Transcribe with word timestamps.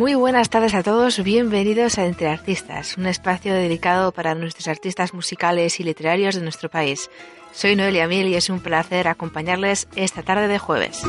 Buenas 0.00 0.48
tardes 0.48 0.72
a 0.74 0.82
todos, 0.82 1.22
bienvenidos 1.22 1.98
a 1.98 2.06
Entre 2.06 2.28
Artistas, 2.28 2.96
un 2.96 3.04
espacio 3.06 3.52
dedicado 3.52 4.12
para 4.12 4.34
nuestros 4.34 4.66
artistas 4.66 5.12
musicales 5.12 5.78
y 5.78 5.84
literarios 5.84 6.34
de 6.34 6.40
nuestro 6.40 6.70
país. 6.70 7.10
Soy 7.52 7.76
Noelia 7.76 8.08
Miel 8.08 8.28
y 8.28 8.34
es 8.34 8.48
un 8.48 8.60
placer 8.60 9.08
acompañarles 9.08 9.88
esta 9.96 10.22
tarde 10.22 10.48
de 10.48 10.58
jueves. 10.58 11.02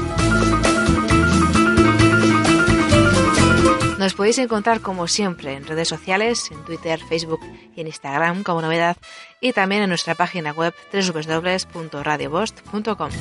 Nos 3.97 4.13
podéis 4.13 4.39
encontrar 4.39 4.81
como 4.81 5.07
siempre 5.07 5.53
en 5.53 5.65
redes 5.65 5.87
sociales, 5.87 6.51
en 6.51 6.65
Twitter, 6.65 6.99
Facebook 6.99 7.39
y 7.75 7.81
en 7.81 7.87
Instagram 7.87 8.43
como 8.43 8.61
novedad 8.61 8.97
y 9.39 9.53
también 9.53 9.83
en 9.83 9.89
nuestra 9.89 10.15
página 10.15 10.51
web 10.51 10.73
www.radiobost.com. 10.91 13.11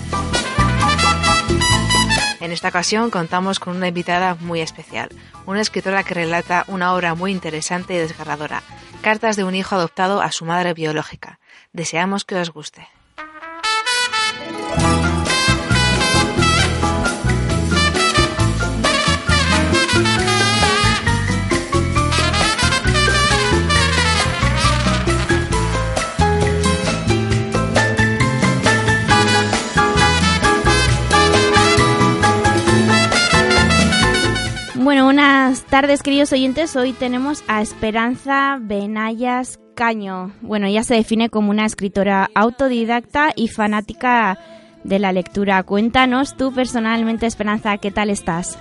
En 2.40 2.52
esta 2.52 2.68
ocasión 2.68 3.10
contamos 3.10 3.60
con 3.60 3.76
una 3.76 3.88
invitada 3.88 4.34
muy 4.40 4.60
especial, 4.60 5.10
una 5.46 5.60
escritora 5.60 6.02
que 6.02 6.14
relata 6.14 6.64
una 6.68 6.94
obra 6.94 7.14
muy 7.14 7.32
interesante 7.32 7.94
y 7.94 7.98
desgarradora, 7.98 8.62
Cartas 9.02 9.36
de 9.36 9.44
un 9.44 9.54
hijo 9.54 9.76
adoptado 9.76 10.20
a 10.20 10.30
su 10.30 10.44
madre 10.44 10.74
biológica. 10.74 11.40
Deseamos 11.72 12.26
que 12.26 12.34
os 12.34 12.50
guste. 12.50 12.86
Bueno, 34.90 35.04
buenas 35.04 35.62
tardes 35.66 36.02
queridos 36.02 36.32
oyentes. 36.32 36.74
Hoy 36.74 36.92
tenemos 36.92 37.44
a 37.46 37.62
Esperanza 37.62 38.58
Benayas 38.60 39.60
Caño. 39.76 40.32
Bueno, 40.40 40.66
ella 40.66 40.82
se 40.82 40.96
define 40.96 41.30
como 41.30 41.52
una 41.52 41.64
escritora 41.64 42.28
autodidacta 42.34 43.30
y 43.36 43.46
fanática 43.46 44.36
de 44.82 44.98
la 44.98 45.12
lectura. 45.12 45.62
Cuéntanos 45.62 46.36
tú 46.36 46.52
personalmente, 46.52 47.26
Esperanza, 47.26 47.78
¿qué 47.78 47.92
tal 47.92 48.10
estás? 48.10 48.58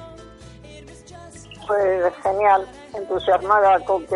Pues 1.66 2.14
genial, 2.22 2.68
entusiasmada 2.94 3.80
con 3.86 4.06
que 4.06 4.16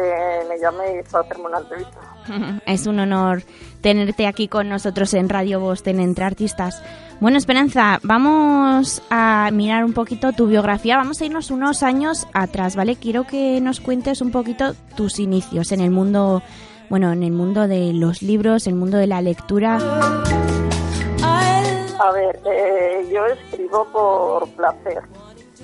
me 0.49 0.57
llaméis 0.59 1.07
para 1.11 1.23
hacerme 1.23 1.45
una 1.45 1.59
entrevista. 1.59 1.99
Es 2.65 2.87
un 2.87 2.99
honor 2.99 3.43
tenerte 3.81 4.27
aquí 4.27 4.47
con 4.47 4.69
nosotros 4.69 5.13
en 5.13 5.29
Radio 5.29 5.73
en 5.85 5.99
Entre 5.99 6.23
Artistas. 6.23 6.81
Bueno, 7.19 7.37
Esperanza, 7.37 7.99
vamos 8.03 9.01
a 9.09 9.49
mirar 9.51 9.85
un 9.85 9.93
poquito 9.93 10.31
tu 10.33 10.47
biografía. 10.47 10.97
Vamos 10.97 11.21
a 11.21 11.25
irnos 11.25 11.51
unos 11.51 11.83
años 11.83 12.27
atrás, 12.33 12.75
¿vale? 12.75 12.95
Quiero 12.95 13.25
que 13.25 13.61
nos 13.61 13.79
cuentes 13.79 14.21
un 14.21 14.31
poquito 14.31 14.73
tus 14.95 15.19
inicios 15.19 15.71
en 15.71 15.81
el 15.81 15.91
mundo, 15.91 16.41
bueno, 16.89 17.11
en 17.11 17.23
el 17.23 17.31
mundo 17.31 17.67
de 17.67 17.93
los 17.93 18.21
libros, 18.21 18.67
el 18.67 18.75
mundo 18.75 18.97
de 18.97 19.07
la 19.07 19.21
lectura. 19.21 19.77
A 21.99 22.11
ver, 22.11 22.39
eh, 22.45 23.09
yo 23.13 23.25
escribo 23.25 23.87
por 23.93 24.49
placer. 24.49 25.03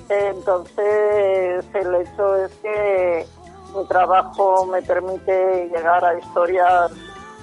Entonces, 0.10 1.66
el 1.74 1.96
hecho 1.96 2.36
es 2.44 2.52
que 2.64 3.26
mi 3.76 3.86
trabajo 3.86 4.66
me 4.66 4.82
permite 4.82 5.70
llegar 5.70 6.04
a 6.04 6.18
historias 6.18 6.92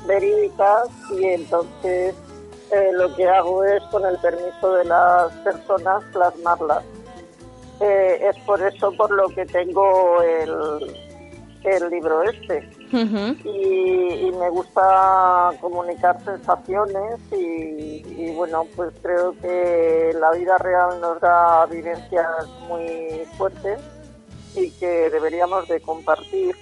verídicas 0.07 0.89
y 1.13 1.25
entonces 1.27 2.15
eh, 2.73 2.91
lo 2.93 3.15
que 3.15 3.29
hago 3.29 3.63
es, 3.65 3.83
con 3.85 4.05
el 4.05 4.19
permiso 4.19 4.73
de 4.73 4.85
las 4.85 5.33
personas, 5.45 6.03
plasmarlas. 6.13 6.83
Eh, 7.81 8.31
es 8.31 8.39
por 8.45 8.61
eso 8.61 8.91
por 8.93 9.11
lo 9.13 9.29
que 9.29 9.47
tengo 9.47 10.21
el, 10.23 10.97
el 11.63 11.91
libro 11.91 12.23
este. 12.25 12.69
Y, 13.45 14.31
me 14.39 14.51
gusta 14.51 15.51
comunicar 15.61 16.23
sensaciones 16.25 17.21
y, 17.33 18.05
y, 18.07 18.35
bueno, 18.35 18.67
pues 18.77 18.93
creo 19.03 19.35
que 19.41 20.15
la 20.19 20.31
vida 20.33 20.59
real 20.59 21.01
nos 21.01 21.21
da 21.21 21.67
vivencias 21.67 22.47
muy 22.69 23.27
fuertes 23.37 23.81
y 24.55 24.71
que 24.73 25.11
deberíamos 25.11 25.69
de 25.69 25.81
compartir. 25.81 26.57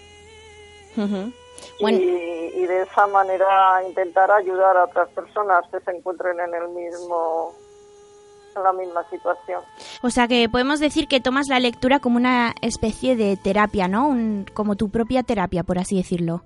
Y, 1.79 2.67
de 2.67 2.83
esa 2.83 3.07
manera 3.07 3.83
intentar 3.87 4.31
ayudar 4.31 4.77
a 4.77 4.85
otras 4.85 5.09
personas 5.11 5.65
que 5.71 5.81
se 5.81 5.91
encuentren 5.91 6.41
en 6.41 6.55
el 6.55 6.69
mismo 6.69 7.55
en 8.57 8.63
la 8.63 8.73
misma 8.73 9.09
situación. 9.11 9.63
O 10.03 10.11
sea 10.11 10.29
que 10.29 10.49
podemos 10.49 10.81
decir 10.81 11.09
que 11.09 11.21
tomas 11.21 11.49
la 11.49 11.61
lectura 11.61 12.01
como 12.01 12.17
una 12.17 12.55
especie 12.63 13.17
de 13.17 13.37
terapia, 13.37 13.89
¿no? 13.89 14.15
como 14.55 14.77
tu 14.77 14.91
propia 14.91 15.23
terapia, 15.23 15.63
por 15.63 15.79
así 15.79 15.97
decirlo. 15.97 16.43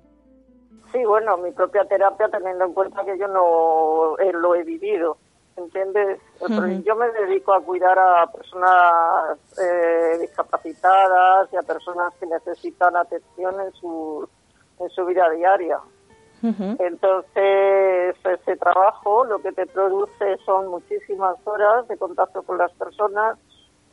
Sí, 0.91 1.03
bueno, 1.05 1.37
mi 1.37 1.51
propia 1.51 1.85
terapia 1.85 2.29
teniendo 2.29 2.65
en 2.65 2.73
cuenta 2.73 3.03
que 3.05 3.17
yo 3.17 3.27
no 3.27 4.17
eh, 4.17 4.33
lo 4.33 4.55
he 4.55 4.63
vivido, 4.63 5.17
¿entiendes? 5.55 6.19
Yo 6.83 6.95
me 6.95 7.11
dedico 7.11 7.53
a 7.53 7.61
cuidar 7.61 7.97
a 7.99 8.25
personas 8.31 9.37
eh, 9.61 10.17
discapacitadas 10.19 11.53
y 11.53 11.57
a 11.57 11.61
personas 11.61 12.13
que 12.19 12.25
necesitan 12.25 12.95
atención 12.95 13.59
en 13.61 13.71
su, 13.73 14.27
en 14.79 14.89
su 14.89 15.05
vida 15.05 15.29
diaria. 15.29 15.79
Entonces, 16.41 18.15
ese 18.23 18.57
trabajo 18.57 19.25
lo 19.25 19.39
que 19.39 19.51
te 19.51 19.65
produce 19.65 20.37
son 20.45 20.67
muchísimas 20.67 21.35
horas 21.45 21.87
de 21.87 21.97
contacto 21.97 22.43
con 22.43 22.57
las 22.57 22.71
personas 22.73 23.37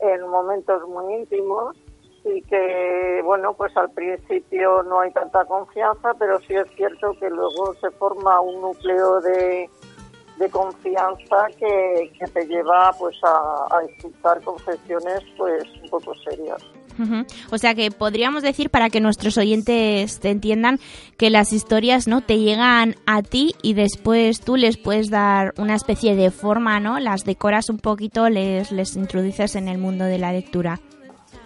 en 0.01 0.29
momentos 0.29 0.87
muy 0.89 1.15
íntimos 1.15 1.77
y 2.25 2.43
que, 2.43 3.21
bueno, 3.25 3.55
pues 3.55 3.77
al 3.77 3.91
principio 3.91 4.83
no 4.83 5.01
hay 5.01 5.13
tanta 5.13 5.45
confianza, 5.45 6.13
pero 6.19 6.41
sí 6.41 6.55
es 6.55 6.67
cierto 6.75 7.13
que 7.21 7.31
luego 7.31 7.75
se 7.75 7.91
forma 7.93 8.41
un 8.41 8.61
núcleo 8.61 9.21
de, 9.21 9.71
de 10.37 10.51
confianza 10.51 11.47
que, 11.57 12.13
que, 12.19 12.27
te 12.27 12.47
lleva 12.47 12.93
pues 12.99 13.17
a, 13.23 13.67
a 13.71 13.83
escuchar 13.85 14.43
confesiones 14.43 15.21
pues 15.37 15.65
un 15.83 15.91
poco 15.91 16.15
serias. 16.17 16.63
O 17.51 17.59
sea 17.59 17.75
que 17.75 17.91
podríamos 17.91 18.43
decir 18.43 18.71
para 18.71 18.91
que 18.91 19.01
nuestros 19.01 19.39
oyentes 19.39 20.21
te 20.21 20.31
entiendan 20.31 20.79
que 21.17 21.31
las 21.31 21.53
historias 21.53 22.07
no 22.09 22.21
te 22.21 22.39
llegan 22.39 22.97
a 23.07 23.23
ti 23.23 23.55
y 23.63 23.75
después 23.75 24.41
tú 24.41 24.57
les 24.57 24.77
puedes 24.77 25.11
dar 25.11 25.55
una 25.59 25.75
especie 25.75 26.17
de 26.17 26.31
forma, 26.31 26.81
¿no? 26.81 26.99
Las 27.01 27.25
decoras 27.25 27.69
un 27.71 27.79
poquito, 27.79 28.29
les 28.29 28.73
les 28.73 28.97
introduces 28.97 29.57
en 29.57 29.69
el 29.69 29.79
mundo 29.79 30.05
de 30.05 30.19
la 30.19 30.33
lectura. 30.33 30.81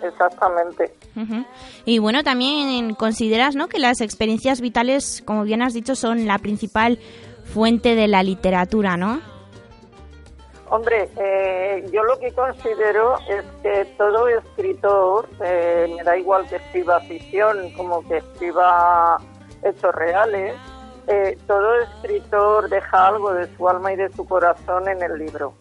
Exactamente. 0.02 0.92
Y 1.84 1.98
bueno, 1.98 2.22
también 2.22 2.94
consideras, 2.94 3.54
¿no? 3.56 3.68
Que 3.68 3.78
las 3.78 4.00
experiencias 4.00 4.60
vitales, 4.60 5.22
como 5.24 5.44
bien 5.44 5.62
has 5.62 5.74
dicho, 5.74 5.94
son 5.94 6.26
la 6.26 6.38
principal 6.38 6.98
fuente 7.44 7.94
de 7.94 8.08
la 8.08 8.22
literatura, 8.22 8.96
¿no? 8.96 9.20
Hombre, 10.70 11.10
eh, 11.16 11.84
yo 11.92 12.04
lo 12.04 12.16
que 12.20 12.32
considero 12.32 13.18
es 13.28 13.44
que 13.60 13.84
todo 13.98 14.28
escritor, 14.28 15.28
eh, 15.44 15.92
me 15.96 16.04
da 16.04 16.16
igual 16.16 16.48
que 16.48 16.56
escriba 16.56 17.00
ficción 17.00 17.72
como 17.72 18.06
que 18.06 18.18
escriba 18.18 19.16
hechos 19.64 19.92
reales, 19.92 20.54
eh, 21.08 21.36
todo 21.48 21.74
escritor 21.74 22.68
deja 22.68 23.08
algo 23.08 23.34
de 23.34 23.52
su 23.56 23.68
alma 23.68 23.92
y 23.92 23.96
de 23.96 24.10
su 24.10 24.24
corazón 24.24 24.88
en 24.88 25.02
el 25.02 25.18
libro. 25.18 25.54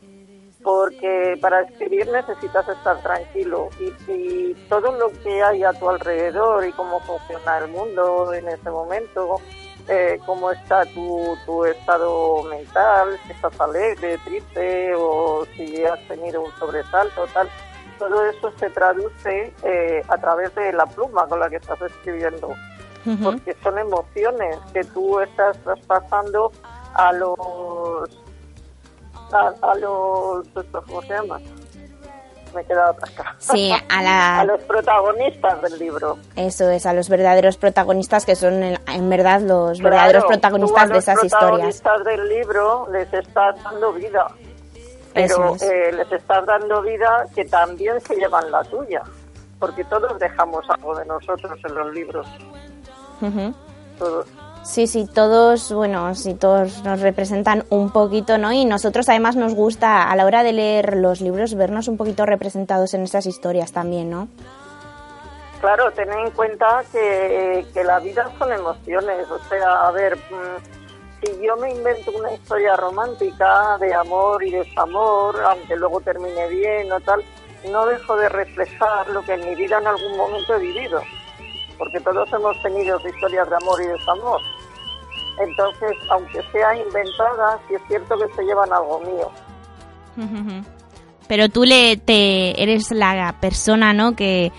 Porque 0.61 1.39
para 1.41 1.61
escribir 1.61 2.07
necesitas 2.11 2.69
estar 2.69 3.01
tranquilo 3.01 3.69
y, 3.79 4.11
y 4.11 4.53
todo 4.69 4.91
lo 4.91 5.09
que 5.23 5.41
hay 5.41 5.63
a 5.63 5.73
tu 5.73 5.89
alrededor 5.89 6.67
y 6.67 6.71
cómo 6.73 6.99
funciona 6.99 7.57
el 7.57 7.69
mundo 7.69 8.31
en 8.31 8.47
ese 8.47 8.69
momento, 8.69 9.37
eh, 9.89 10.19
cómo 10.25 10.51
está 10.51 10.85
tu, 10.85 11.35
tu 11.45 11.65
estado 11.65 12.43
mental, 12.43 13.19
si 13.25 13.31
estás 13.31 13.59
alegre, 13.59 14.19
triste 14.19 14.93
o 14.95 15.45
si 15.55 15.83
has 15.83 15.99
tenido 16.07 16.43
un 16.43 16.51
sobresalto, 16.59 17.25
tal. 17.33 17.49
Todo 17.97 18.23
eso 18.29 18.51
se 18.57 18.69
traduce 18.69 19.53
eh, 19.63 20.03
a 20.07 20.17
través 20.17 20.53
de 20.55 20.71
la 20.71 20.85
pluma 20.85 21.27
con 21.27 21.39
la 21.39 21.49
que 21.49 21.57
estás 21.57 21.81
escribiendo, 21.81 22.49
porque 23.23 23.57
son 23.63 23.77
emociones 23.77 24.57
que 24.73 24.83
tú 24.85 25.19
estás 25.19 25.57
traspasando 25.63 26.51
a 26.93 27.11
los 27.11 28.23
a, 29.33 29.53
a 29.61 29.75
los 29.75 30.47
¿cómo 30.87 31.01
se 31.01 31.13
llama? 31.13 31.39
Me 32.53 32.61
he 32.61 32.65
quedado 32.65 32.91
atrás. 32.91 33.35
Sí, 33.39 33.71
a, 33.89 34.39
a 34.39 34.45
los 34.45 34.61
protagonistas 34.61 35.61
del 35.61 35.79
libro. 35.79 36.17
Eso 36.35 36.69
es, 36.69 36.85
a 36.85 36.93
los 36.93 37.09
verdaderos 37.09 37.57
protagonistas 37.57 38.25
que 38.25 38.35
son 38.35 38.63
en, 38.63 39.09
verdad 39.09 39.41
los 39.41 39.81
verdaderos 39.81 40.25
protagonistas 40.25 40.89
de 40.89 40.97
esas 40.97 41.23
historias. 41.23 41.65
Los 41.65 41.81
protagonistas 41.81 42.03
del 42.05 42.29
libro 42.29 42.87
les 42.91 43.13
estás 43.13 43.63
dando 43.63 43.93
vida, 43.93 44.27
pero 45.13 45.55
eh, 45.61 45.91
les 45.93 46.11
estás 46.11 46.45
dando 46.45 46.81
vida 46.81 47.25
que 47.33 47.45
también 47.45 47.99
se 48.01 48.15
llevan 48.15 48.51
la 48.51 48.63
tuya, 48.63 49.01
porque 49.59 49.83
todos 49.85 50.17
dejamos 50.19 50.69
algo 50.69 50.95
de 50.95 51.05
nosotros 51.05 51.59
en 51.63 51.75
los 51.75 51.93
libros. 51.93 52.27
Todos. 53.97 54.27
Sí, 54.63 54.87
sí, 54.87 55.07
todos, 55.07 55.71
bueno, 55.71 56.13
sí, 56.15 56.33
todos 56.33 56.83
nos 56.83 56.99
representan 56.99 57.65
un 57.69 57.91
poquito, 57.91 58.37
¿no? 58.37 58.51
Y 58.51 58.65
nosotros 58.65 59.07
además 59.09 59.35
nos 59.35 59.55
gusta 59.55 60.09
a 60.09 60.15
la 60.15 60.25
hora 60.25 60.43
de 60.43 60.53
leer 60.53 60.97
los 60.97 61.21
libros 61.21 61.55
vernos 61.55 61.87
un 61.87 61.97
poquito 61.97 62.25
representados 62.25 62.93
en 62.93 63.03
esas 63.03 63.25
historias 63.25 63.71
también, 63.71 64.09
¿no? 64.09 64.27
Claro, 65.61 65.91
ten 65.91 66.11
en 66.11 66.31
cuenta 66.31 66.83
que, 66.91 67.65
que 67.73 67.83
la 67.83 67.99
vida 67.99 68.29
son 68.37 68.51
emociones, 68.53 69.29
o 69.29 69.39
sea, 69.49 69.87
a 69.87 69.91
ver, 69.91 70.15
mm, 70.15 71.25
si 71.25 71.45
yo 71.45 71.55
me 71.57 71.71
invento 71.71 72.11
una 72.11 72.31
historia 72.33 72.75
romántica 72.75 73.77
de 73.79 73.93
amor 73.93 74.43
y 74.43 74.51
desamor, 74.51 75.41
aunque 75.41 75.75
luego 75.75 75.99
termine 76.01 76.47
bien 76.47 76.91
o 76.91 76.99
tal, 77.01 77.23
no 77.69 77.85
dejo 77.87 78.15
de 78.17 78.29
reflejar 78.29 79.09
lo 79.09 79.21
que 79.23 79.33
en 79.33 79.49
mi 79.49 79.55
vida 79.55 79.79
en 79.79 79.87
algún 79.87 80.15
momento 80.15 80.55
he 80.55 80.59
vivido 80.59 81.01
porque 81.79 81.99
todos 82.01 82.31
hemos 82.31 82.61
tenido 82.61 82.99
historias 82.99 83.49
de 83.49 83.55
amor 83.55 83.81
y 83.81 83.87
desamor. 83.87 84.41
Entonces, 85.39 85.97
aunque 86.11 86.43
sea 86.51 86.75
inventada, 86.75 87.59
sí 87.67 87.75
es 87.75 87.81
cierto 87.87 88.15
que 88.19 88.31
se 88.35 88.43
llevan 88.43 88.71
algo 88.71 88.99
mío. 88.99 89.31
Pero 91.27 91.47
tú 91.47 91.63
le 91.63 91.95
te 91.95 92.61
eres 92.61 92.91
la 92.91 93.33
persona, 93.39 93.93
¿no? 93.93 94.15
Que 94.15 94.51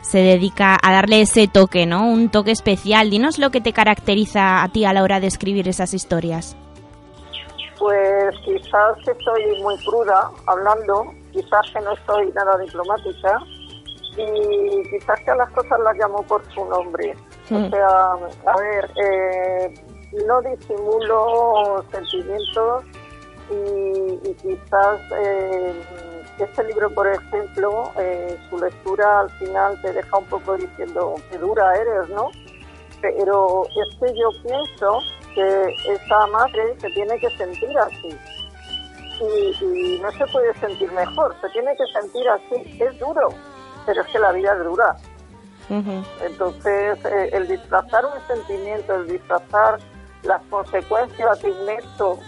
se 0.00 0.18
dedica 0.18 0.78
a 0.80 0.92
darle 0.92 1.22
ese 1.22 1.48
toque, 1.48 1.84
¿no? 1.86 2.06
Un 2.06 2.30
toque 2.30 2.52
especial. 2.52 3.10
Dinos 3.10 3.38
lo 3.38 3.50
que 3.50 3.60
te 3.60 3.72
caracteriza 3.72 4.62
a 4.62 4.68
ti 4.68 4.84
a 4.84 4.92
la 4.92 5.02
hora 5.02 5.18
de 5.18 5.26
escribir 5.26 5.68
esas 5.68 5.92
historias. 5.92 6.56
Pues 7.78 8.34
quizás 8.44 8.96
que 9.04 9.12
soy 9.24 9.60
muy 9.62 9.76
cruda 9.78 10.30
hablando, 10.46 11.12
quizás 11.32 11.70
que 11.72 11.80
no 11.80 11.94
soy 12.06 12.30
nada 12.32 12.56
diplomática, 12.58 13.40
y 14.18 14.82
quizás 14.90 15.20
que 15.20 15.30
a 15.30 15.36
las 15.36 15.50
cosas 15.50 15.78
las 15.80 15.96
llamo 15.96 16.22
por 16.24 16.44
su 16.52 16.64
nombre. 16.64 17.14
O 17.50 17.54
mm. 17.54 17.70
sea, 17.70 18.12
a 18.46 18.56
ver, 18.58 18.90
eh, 19.02 19.74
no 20.26 20.42
disimulo 20.42 21.84
sentimientos 21.92 22.84
y, 23.50 24.34
quizás 24.34 25.00
eh, 25.18 25.82
este 26.38 26.64
libro, 26.64 26.90
por 26.90 27.06
ejemplo, 27.08 27.90
eh, 27.98 28.38
su 28.50 28.58
lectura 28.58 29.20
al 29.20 29.30
final 29.30 29.80
te 29.82 29.92
deja 29.92 30.18
un 30.18 30.26
poco 30.26 30.56
diciendo 30.56 31.14
que 31.30 31.38
dura 31.38 31.74
eres, 31.76 32.08
¿no? 32.10 32.30
Pero 33.00 33.64
es 33.64 33.98
que 33.98 34.18
yo 34.18 34.28
pienso 34.42 34.98
que 35.34 35.74
esa 35.92 36.26
madre 36.28 36.78
se 36.80 36.88
tiene 36.90 37.18
que 37.18 37.30
sentir 37.30 37.78
así. 37.78 38.18
Y, 39.20 39.64
y 39.64 40.00
no 40.00 40.10
se 40.12 40.26
puede 40.26 40.54
sentir 40.54 40.90
mejor, 40.92 41.34
se 41.40 41.48
tiene 41.50 41.76
que 41.76 41.86
sentir 41.92 42.28
así. 42.28 42.78
Es 42.80 42.98
duro, 42.98 43.30
pero 43.88 44.02
es 44.02 44.08
que 44.08 44.18
la 44.18 44.32
vida 44.32 44.52
es 44.52 44.64
dura. 44.64 44.96
Entonces, 46.20 46.98
eh, 47.06 47.30
el 47.32 47.48
disfrazar 47.48 48.04
un 48.04 48.26
sentimiento, 48.26 48.94
el 48.96 49.08
disfrazar 49.08 49.78
las 50.24 50.42
consecuencias 50.50 51.42
inmensas, 51.42 52.18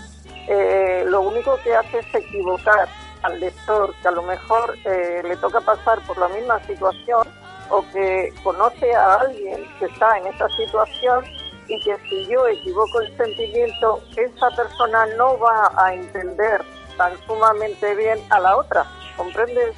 eh, 0.48 1.04
lo 1.06 1.20
único 1.20 1.58
que 1.62 1.74
hace 1.74 1.98
es 1.98 2.14
equivocar 2.14 2.88
al 3.22 3.38
lector, 3.40 3.94
que 4.00 4.08
a 4.08 4.10
lo 4.10 4.22
mejor 4.22 4.74
eh, 4.86 5.22
le 5.22 5.36
toca 5.36 5.60
pasar 5.60 6.00
por 6.06 6.16
la 6.16 6.28
misma 6.28 6.64
situación 6.64 7.28
o 7.68 7.84
que 7.92 8.32
conoce 8.42 8.94
a 8.94 9.16
alguien 9.16 9.62
que 9.78 9.84
está 9.84 10.16
en 10.16 10.28
esa 10.28 10.48
situación 10.56 11.26
y 11.68 11.78
que 11.82 11.94
si 12.08 12.26
yo 12.26 12.46
equivoco 12.48 13.00
el 13.02 13.14
sentimiento, 13.18 14.00
esa 14.16 14.48
persona 14.56 15.04
no 15.18 15.38
va 15.38 15.70
a 15.76 15.92
entender 15.92 16.62
tan 16.96 17.12
sumamente 17.26 17.94
bien 17.96 18.18
a 18.30 18.40
la 18.40 18.56
otra, 18.56 18.86
¿comprendes? 19.18 19.76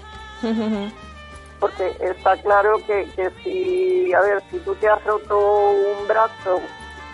Porque 1.62 1.96
está 2.00 2.36
claro 2.38 2.78
que, 2.88 3.08
que 3.14 3.30
si, 3.44 4.12
a 4.12 4.20
ver, 4.20 4.42
si 4.50 4.58
tú 4.58 4.74
te 4.74 4.88
has 4.88 5.02
roto 5.04 5.70
un 5.70 6.08
brazo 6.08 6.60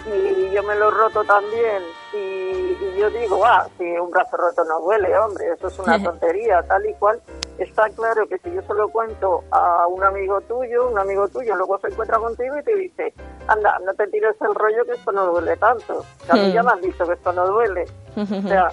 y 0.06 0.50
yo 0.54 0.62
me 0.62 0.74
lo 0.74 0.90
roto 0.90 1.22
también 1.22 1.82
y, 2.14 2.98
yo 2.98 3.10
digo, 3.10 3.44
ah, 3.44 3.68
si 3.76 3.84
un 3.84 4.10
brazo 4.10 4.38
roto 4.38 4.64
no 4.64 4.80
duele, 4.80 5.14
hombre, 5.18 5.52
eso 5.52 5.68
es 5.68 5.78
una 5.78 6.02
tontería, 6.02 6.62
tal 6.62 6.88
y 6.88 6.94
cual, 6.94 7.20
está 7.58 7.90
claro 7.90 8.26
que 8.26 8.38
si 8.38 8.50
yo 8.50 8.62
se 8.62 8.72
lo 8.72 8.88
cuento 8.88 9.44
a 9.50 9.86
un 9.86 10.02
amigo 10.02 10.40
tuyo, 10.40 10.88
un 10.88 10.98
amigo 10.98 11.28
tuyo 11.28 11.54
luego 11.54 11.78
se 11.80 11.88
encuentra 11.88 12.18
contigo 12.18 12.58
y 12.58 12.62
te 12.62 12.74
dice, 12.74 13.12
anda, 13.48 13.78
no 13.84 13.92
te 13.92 14.06
tires 14.06 14.34
el 14.40 14.54
rollo 14.54 14.82
que 14.86 14.92
esto 14.92 15.12
no 15.12 15.26
duele 15.26 15.58
tanto, 15.58 16.06
a 16.26 16.36
mí 16.36 16.52
ya 16.52 16.62
me 16.62 16.70
han 16.72 16.80
dicho 16.80 17.06
que 17.06 17.12
esto 17.12 17.34
no 17.34 17.46
duele. 17.48 17.84
o 18.16 18.48
sea, 18.48 18.72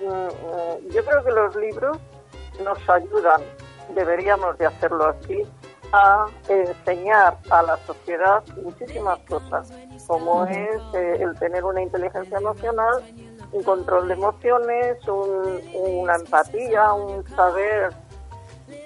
mm, 0.00 0.06
mm, 0.06 0.90
yo 0.92 1.04
creo 1.04 1.24
que 1.24 1.32
los 1.32 1.56
libros 1.56 1.98
nos 2.62 2.78
ayudan 2.88 3.42
deberíamos 3.94 4.58
de 4.58 4.66
hacerlo 4.66 5.06
así, 5.06 5.42
a 5.92 6.26
enseñar 6.48 7.38
a 7.50 7.62
la 7.62 7.76
sociedad 7.86 8.42
muchísimas 8.62 9.18
cosas, 9.20 9.72
como 10.06 10.44
es 10.46 10.80
eh, 10.94 11.18
el 11.20 11.38
tener 11.38 11.64
una 11.64 11.80
inteligencia 11.82 12.38
emocional 12.38 13.02
un 13.52 13.62
control 13.62 14.08
de 14.08 14.14
emociones, 14.14 14.98
una 15.06 16.16
empatía, 16.16 16.92
un 16.92 17.26
saber 17.28 17.92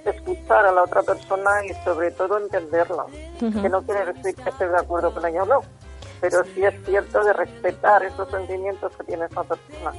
escuchar 0.04 0.66
a 0.66 0.72
la 0.72 0.82
otra 0.82 1.02
persona 1.02 1.64
y 1.64 1.72
sobre 1.84 2.10
todo 2.12 2.38
entenderla. 2.38 3.06
Que 3.38 3.68
no 3.68 3.82
quiere 3.82 4.12
decir 4.12 4.34
que 4.34 4.50
esté 4.50 4.68
de 4.68 4.76
acuerdo 4.76 5.12
con 5.12 5.26
ella 5.26 5.42
o 5.42 5.46
no, 5.46 5.60
pero 6.20 6.44
sí 6.54 6.62
es 6.64 6.74
cierto 6.84 7.22
de 7.24 7.32
respetar 7.32 8.04
esos 8.04 8.30
sentimientos 8.30 8.94
que 8.96 9.04
tiene 9.04 9.26
esa 9.26 9.42
persona. 9.44 9.92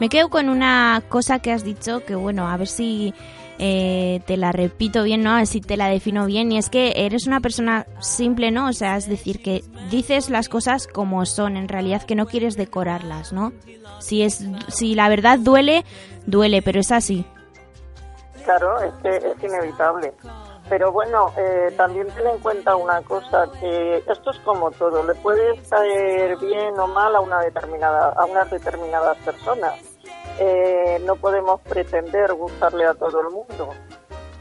Me 0.00 0.08
quedo 0.08 0.30
con 0.30 0.48
una 0.48 1.02
cosa 1.08 1.38
que 1.40 1.52
has 1.52 1.62
dicho, 1.62 2.04
que 2.04 2.14
bueno, 2.14 2.48
a 2.48 2.56
ver 2.56 2.68
si 2.68 3.14
eh, 3.58 4.20
te 4.26 4.36
la 4.36 4.52
repito 4.52 5.02
bien, 5.02 5.22
¿no? 5.22 5.44
Si 5.46 5.60
te 5.60 5.76
la 5.76 5.88
defino 5.88 6.26
bien, 6.26 6.52
y 6.52 6.58
es 6.58 6.68
que 6.68 6.92
eres 7.06 7.26
una 7.26 7.40
persona 7.40 7.86
simple, 8.00 8.50
¿no? 8.50 8.68
O 8.68 8.72
sea, 8.72 8.96
es 8.96 9.08
decir, 9.08 9.42
que 9.42 9.62
dices 9.90 10.30
las 10.30 10.48
cosas 10.48 10.86
como 10.86 11.24
son, 11.26 11.56
en 11.56 11.68
realidad 11.68 12.02
que 12.02 12.14
no 12.14 12.26
quieres 12.26 12.56
decorarlas, 12.56 13.32
¿no? 13.32 13.52
Si, 13.98 14.22
es, 14.22 14.44
si 14.68 14.94
la 14.94 15.08
verdad 15.08 15.38
duele, 15.38 15.84
duele, 16.26 16.62
pero 16.62 16.80
es 16.80 16.92
así. 16.92 17.26
Claro, 18.44 18.78
es 18.80 18.94
que 19.02 19.16
es 19.16 19.42
inevitable. 19.42 20.12
Pero 20.68 20.90
bueno, 20.90 21.32
eh, 21.36 21.72
también 21.76 22.08
ten 22.08 22.26
en 22.26 22.38
cuenta 22.38 22.74
una 22.74 23.00
cosa, 23.02 23.46
que 23.60 23.98
esto 23.98 24.30
es 24.30 24.38
como 24.40 24.70
todo, 24.72 25.04
le 25.04 25.14
puede 25.14 25.60
caer 25.70 26.36
bien 26.38 26.78
o 26.78 26.88
mal 26.88 27.14
a 27.14 27.20
una 27.20 27.40
determinada, 27.40 28.12
a 28.16 28.24
unas 28.24 28.50
determinadas 28.50 29.16
personas. 29.18 29.95
Eh, 30.38 31.00
no 31.04 31.16
podemos 31.16 31.60
pretender 31.62 32.34
gustarle 32.34 32.86
a 32.86 32.94
todo 32.94 33.20
el 33.20 33.30
mundo. 33.30 33.70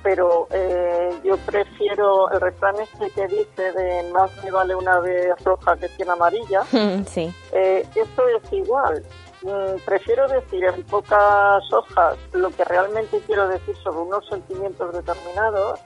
Pero 0.04 0.48
eh, 0.52 1.10
yo 1.24 1.36
prefiero 1.38 2.30
el 2.32 2.40
refrán 2.40 2.76
este 2.80 3.10
que 3.10 3.28
dice 3.28 3.72
de 3.72 4.12
más 4.12 4.30
me 4.44 4.52
vale 4.52 4.76
una 4.76 5.00
vez 5.00 5.34
roja 5.44 5.76
que 5.78 5.88
cien 5.90 6.10
amarilla. 6.10 6.64
sí. 7.08 7.34
esto 7.52 8.28
es 8.28 8.54
igual. 8.54 9.04
Mm, 9.42 9.80
prefiero 9.86 10.28
decir 10.28 10.64
en 10.64 10.84
pocas 10.84 11.64
hojas 11.72 12.18
lo 12.34 12.50
que 12.50 12.64
realmente 12.66 13.20
quiero 13.28 13.48
decir 13.48 13.76
sobre 13.84 14.00
unos 14.00 14.28
sentimientos 14.28 14.92
determinados 14.92 15.80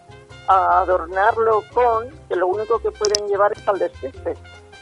a 0.47 0.79
adornarlo 0.79 1.63
con 1.73 2.09
que 2.27 2.35
lo 2.35 2.47
único 2.47 2.79
que 2.79 2.91
pueden 2.91 3.27
llevar 3.27 3.51
es 3.51 3.67
al 3.67 3.79
despiste. 3.79 4.35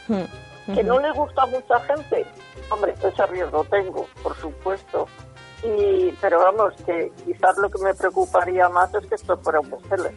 Hmm, 0.08 0.74
que 0.74 0.84
no 0.84 1.00
le 1.00 1.12
gusta 1.12 1.44
a 1.44 1.46
mucha 1.48 1.80
gente, 1.82 2.26
hombre, 2.70 2.94
ese 3.04 3.26
riesgo 3.28 3.64
tengo, 3.66 4.06
por 4.22 4.36
supuesto. 4.38 5.08
Y, 5.64 6.12
pero 6.22 6.40
vamos, 6.40 6.74
que 6.86 7.12
quizás 7.26 7.58
lo 7.58 7.70
que 7.70 7.82
me 7.82 7.94
preocuparía 7.94 8.70
más 8.70 8.94
es 8.94 9.06
que 9.08 9.16
esto 9.16 9.38
fuera 9.38 9.60
un 9.60 9.72
bestseller. 9.72 10.14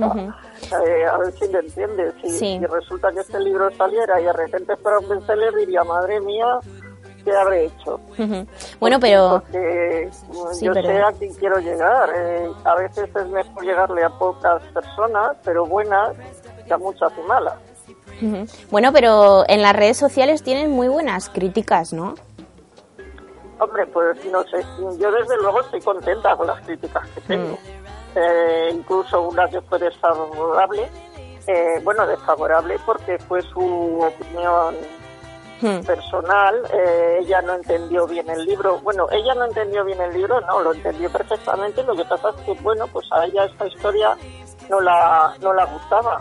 Eh, 0.00 1.04
a 1.06 1.18
ver 1.18 1.32
si 1.38 1.48
me 1.48 1.60
entiendes. 1.60 2.14
Si, 2.22 2.30
si, 2.30 2.66
resulta 2.66 3.12
que 3.12 3.20
este 3.20 3.38
libro 3.38 3.70
saliera 3.76 4.20
y 4.20 4.24
de 4.24 4.32
repente 4.32 4.76
fuera 4.76 4.98
un 4.98 5.08
bestseller, 5.08 5.54
diría, 5.54 5.84
madre 5.84 6.20
mía, 6.20 6.58
¿qué 7.24 7.32
habré 7.32 7.66
hecho? 7.66 8.00
Bueno, 8.80 8.98
pero... 8.98 9.42
Porque 9.44 10.10
yo 10.60 10.74
sé 10.74 11.02
a 11.02 11.12
quién 11.12 11.34
quiero 11.34 11.58
llegar. 11.58 12.10
Eh, 12.14 12.50
a 12.64 12.74
veces 12.74 13.08
es 13.14 13.26
mejor 13.28 13.64
llegarle 13.64 14.02
a 14.02 14.10
pocas 14.10 14.62
personas, 14.72 15.36
pero 15.44 15.66
buenas, 15.66 16.16
que 16.66 16.74
a 16.74 16.78
muchas 16.78 17.12
y 17.16 17.28
malas. 17.28 17.54
Bueno, 18.70 18.92
pero 18.92 19.44
en 19.48 19.62
las 19.62 19.74
redes 19.74 19.96
sociales 19.96 20.42
tienen 20.42 20.70
muy 20.70 20.88
buenas 20.88 21.28
críticas, 21.28 21.92
¿no? 21.92 22.14
Hombre, 23.58 23.86
pues 23.86 24.24
no 24.26 24.42
sé. 24.44 24.64
Yo 24.98 25.10
desde 25.10 25.36
luego 25.38 25.60
estoy 25.60 25.80
contenta 25.80 26.36
con 26.36 26.46
las 26.46 26.60
críticas 26.62 27.08
que 27.10 27.20
tengo. 27.22 27.58
Eh, 28.14 28.70
incluso 28.72 29.28
una 29.28 29.48
que 29.48 29.60
fue 29.62 29.78
desfavorable. 29.78 30.88
Eh, 31.46 31.80
bueno, 31.82 32.06
desfavorable 32.06 32.76
porque 32.86 33.18
fue 33.18 33.42
su 33.42 34.00
opinión 34.00 34.74
Hmm. 35.64 35.80
personal, 35.82 36.62
eh, 36.74 37.20
ella 37.22 37.40
no 37.40 37.54
entendió 37.54 38.06
bien 38.06 38.28
el 38.28 38.44
libro. 38.44 38.80
Bueno, 38.82 39.06
ella 39.10 39.34
no 39.34 39.46
entendió 39.46 39.84
bien 39.84 40.00
el 40.00 40.12
libro, 40.12 40.40
no, 40.42 40.60
lo 40.60 40.74
entendió 40.74 41.10
perfectamente. 41.10 41.82
Lo 41.84 41.94
que 41.94 42.04
pasa 42.04 42.30
es 42.30 42.44
que, 42.44 42.52
bueno, 42.62 42.86
pues 42.88 43.06
a 43.12 43.24
ella 43.24 43.44
esta 43.46 43.66
historia 43.66 44.16
no 44.68 44.80
la, 44.80 45.34
no 45.40 45.54
la 45.54 45.64
gustaba. 45.64 46.18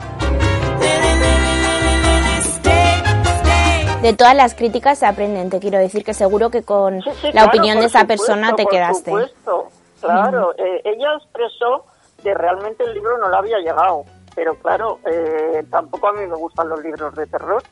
De 4.03 4.11
todas 4.11 4.35
las 4.35 4.53
críticas 4.53 4.99
se 4.99 5.05
aprenden, 5.05 5.49
te 5.49 5.61
quiero 5.61 5.77
decir 5.77 6.03
que 6.03 6.13
seguro 6.13 6.49
que 6.49 6.63
con 6.63 6.99
la 7.31 7.45
opinión 7.45 7.79
de 7.79 7.85
esa 7.85 8.03
persona 8.03 8.53
te 8.53 8.65
quedaste. 8.65 9.11
Supuesto, 9.11 9.69
claro, 10.01 10.53
eh, 10.57 10.81
ella 10.83 11.13
expresó 11.15 11.85
que 12.21 12.33
realmente 12.33 12.83
el 12.83 12.93
libro 12.93 13.17
no 13.17 13.29
le 13.29 13.37
había 13.37 13.59
llegado, 13.59 14.03
pero 14.35 14.55
claro, 14.55 14.99
eh, 15.05 15.63
tampoco 15.71 16.09
a 16.09 16.11
mí 16.11 16.27
me 16.27 16.35
gustan 16.35 16.67
los 16.67 16.83
libros 16.83 17.15
de 17.15 17.27
terror 17.27 17.63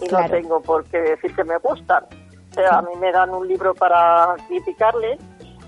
y 0.00 0.06
no 0.06 0.18
tengo 0.30 0.60
por 0.60 0.84
qué 0.84 0.98
decir 0.98 1.34
que 1.34 1.42
me 1.42 1.58
gustan. 1.58 2.04
O 2.52 2.54
sea, 2.54 2.78
a 2.78 2.82
mí 2.82 2.94
me 3.00 3.10
dan 3.10 3.30
un 3.30 3.48
libro 3.48 3.74
para 3.74 4.36
criticarle 4.46 5.18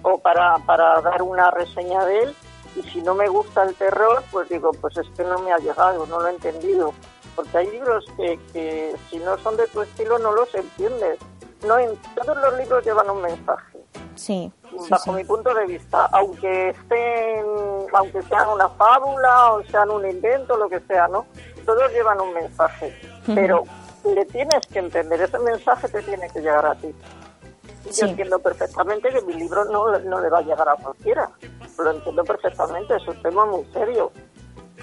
o 0.02 0.18
para, 0.18 0.58
para 0.58 1.00
dar 1.00 1.22
una 1.22 1.50
reseña 1.50 2.04
de 2.04 2.22
él 2.22 2.36
y 2.76 2.82
si 2.82 3.02
no 3.02 3.16
me 3.16 3.26
gusta 3.26 3.64
el 3.64 3.74
terror, 3.74 4.22
pues 4.30 4.48
digo, 4.48 4.70
pues 4.80 4.96
es 4.96 5.08
que 5.16 5.24
no 5.24 5.40
me 5.40 5.52
ha 5.52 5.58
llegado, 5.58 6.06
no 6.06 6.20
lo 6.20 6.28
he 6.28 6.30
entendido. 6.30 6.94
Porque 7.34 7.58
hay 7.58 7.70
libros 7.70 8.04
que, 8.16 8.38
que 8.52 8.94
si 9.10 9.18
no 9.18 9.36
son 9.38 9.56
de 9.56 9.66
tu 9.68 9.82
estilo 9.82 10.18
no 10.18 10.32
los 10.32 10.54
entiendes. 10.54 11.18
No 11.66 11.78
en, 11.78 11.96
todos 12.14 12.36
los 12.36 12.58
libros 12.58 12.84
llevan 12.84 13.08
un 13.10 13.22
mensaje. 13.22 13.78
Sí. 14.14 14.52
Bajo 14.90 15.12
mi 15.12 15.24
punto 15.24 15.54
de 15.54 15.66
vista, 15.66 16.06
aunque 16.12 16.70
estén, 16.70 17.46
aunque 17.92 18.22
sean 18.22 18.48
una 18.48 18.68
fábula 18.70 19.54
o 19.54 19.64
sean 19.64 19.90
un 19.90 20.08
invento, 20.08 20.56
lo 20.56 20.68
que 20.68 20.80
sea, 20.80 21.08
¿no? 21.08 21.26
Todos 21.64 21.90
llevan 21.92 22.20
un 22.20 22.34
mensaje. 22.34 22.94
Pero 23.34 23.64
le 24.04 24.24
tienes 24.26 24.66
que 24.66 24.80
entender, 24.80 25.20
ese 25.22 25.38
mensaje 25.38 25.88
te 25.88 26.02
tiene 26.02 26.28
que 26.30 26.40
llegar 26.40 26.66
a 26.66 26.74
ti. 26.74 26.94
Yo 27.92 28.06
entiendo 28.06 28.38
perfectamente 28.38 29.10
que 29.10 29.20
mi 29.22 29.34
libro 29.34 29.64
no, 29.66 29.98
no 29.98 30.20
le 30.20 30.28
va 30.28 30.38
a 30.38 30.42
llegar 30.42 30.68
a 30.68 30.74
cualquiera, 30.76 31.30
lo 31.78 31.90
entiendo 31.90 32.24
perfectamente, 32.24 32.96
es 32.96 33.06
un 33.06 33.20
tema 33.22 33.44
muy 33.44 33.64
serio, 33.72 34.10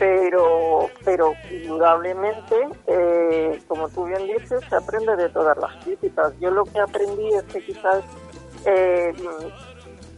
pero, 0.01 0.89
pero 1.05 1.35
indudablemente, 1.51 2.55
eh, 2.87 3.61
como 3.67 3.87
tú 3.89 4.05
bien 4.05 4.25
dices, 4.25 4.59
se 4.67 4.75
aprende 4.75 5.15
de 5.15 5.29
todas 5.29 5.55
las 5.59 5.71
críticas. 5.83 6.33
Yo 6.39 6.49
lo 6.49 6.63
que 6.63 6.79
aprendí 6.79 7.29
es 7.35 7.43
que 7.43 7.63
quizás 7.63 8.03
eh, 8.65 9.13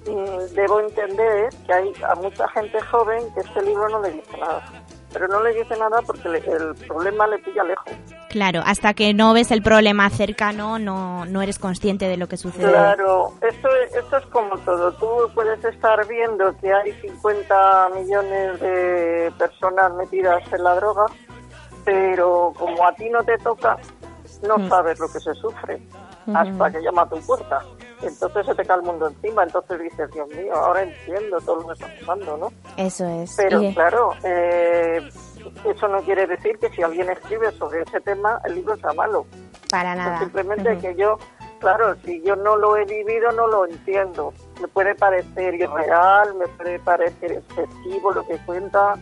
mm, 0.08 0.54
debo 0.56 0.80
entender 0.80 1.50
que 1.66 1.74
hay 1.74 1.92
a 2.08 2.16
mucha 2.16 2.48
gente 2.48 2.80
joven 2.80 3.26
que 3.34 3.42
este 3.42 3.62
libro 3.62 3.90
no 3.90 4.02
le 4.04 4.12
dice 4.12 4.38
nada 4.40 4.83
pero 5.14 5.28
no 5.28 5.42
le 5.44 5.54
dice 5.54 5.78
nada 5.78 6.02
porque 6.02 6.28
el 6.28 6.76
problema 6.88 7.28
le 7.28 7.38
pilla 7.38 7.64
lejos. 7.64 7.94
Claro, 8.30 8.62
hasta 8.66 8.96
que 8.96 9.14
no 9.14 9.34
ves 9.34 9.52
el 9.52 9.62
problema 9.62 10.10
cercano 10.10 10.80
no, 10.80 11.26
no 11.26 11.42
eres 11.44 11.60
consciente 11.60 12.08
de 12.08 12.18
lo 12.18 12.28
que 12.28 12.36
sucede. 12.36 12.68
Claro, 12.68 13.32
esto, 13.42 13.70
esto 13.96 14.18
es 14.18 14.26
como 14.26 14.58
todo. 14.58 14.92
Tú 14.94 15.32
puedes 15.36 15.64
estar 15.64 16.06
viendo 16.08 16.58
que 16.58 16.74
hay 16.74 16.92
50 16.94 17.90
millones 17.96 18.60
de 18.60 19.32
personas 19.38 19.94
metidas 19.94 20.42
en 20.52 20.64
la 20.64 20.76
droga, 20.76 21.06
pero 21.86 22.52
como 22.58 22.88
a 22.88 22.94
ti 22.96 23.08
no 23.10 23.24
te 23.24 23.38
toca, 23.38 23.78
no 24.48 24.58
mm. 24.58 24.70
sabes 24.70 25.00
lo 25.00 25.08
que 25.08 25.20
se 25.20 25.34
sufre 25.36 25.82
hasta 26.34 26.72
que 26.72 26.82
llama 26.82 27.04
a 27.04 27.10
tu 27.10 27.20
puerta. 27.22 27.62
Entonces 28.06 28.46
se 28.46 28.56
te 28.56 28.66
cae 28.66 28.78
el 28.78 28.84
mundo 28.84 29.08
encima, 29.08 29.44
entonces 29.44 29.80
dices, 29.80 30.12
Dios 30.12 30.28
mío, 30.30 30.54
ahora 30.56 30.84
entiendo 30.84 31.40
todo 31.42 31.62
lo 31.62 31.68
que 31.68 31.74
está 31.74 31.88
pasando, 32.00 32.38
¿no? 32.38 32.54
Eso 32.78 33.06
es. 33.08 33.36
Pero 33.38 33.62
claro, 33.74 34.12
eh, 34.24 35.02
eso 35.66 35.88
no 35.88 36.02
quiere 36.02 36.28
decir 36.28 36.58
que 36.60 36.70
si 36.70 36.82
alguien 36.82 37.10
escribe 37.10 37.52
sobre 37.54 37.82
ese 37.82 38.02
tema, 38.02 38.42
el 38.46 38.56
libro 38.56 38.76
sea 38.78 38.94
malo. 38.94 39.26
Para 39.70 39.96
nada. 39.96 40.20
simplemente 40.20 40.78
que 40.78 40.96
yo, 40.96 41.18
claro, 41.60 41.96
si 42.06 42.22
yo 42.22 42.36
no 42.36 42.58
lo 42.58 42.78
he 42.78 42.86
vivido, 42.86 43.32
no 43.32 43.48
lo 43.48 43.66
entiendo. 43.66 44.34
Me 44.62 44.68
puede 44.68 44.94
parecer 44.96 45.56
irreal, 45.56 46.36
me 46.36 46.48
puede 46.48 46.80
parecer 46.80 47.32
excesivo 47.32 48.12
lo 48.12 48.26
que 48.28 48.38
cuenta, 48.46 48.96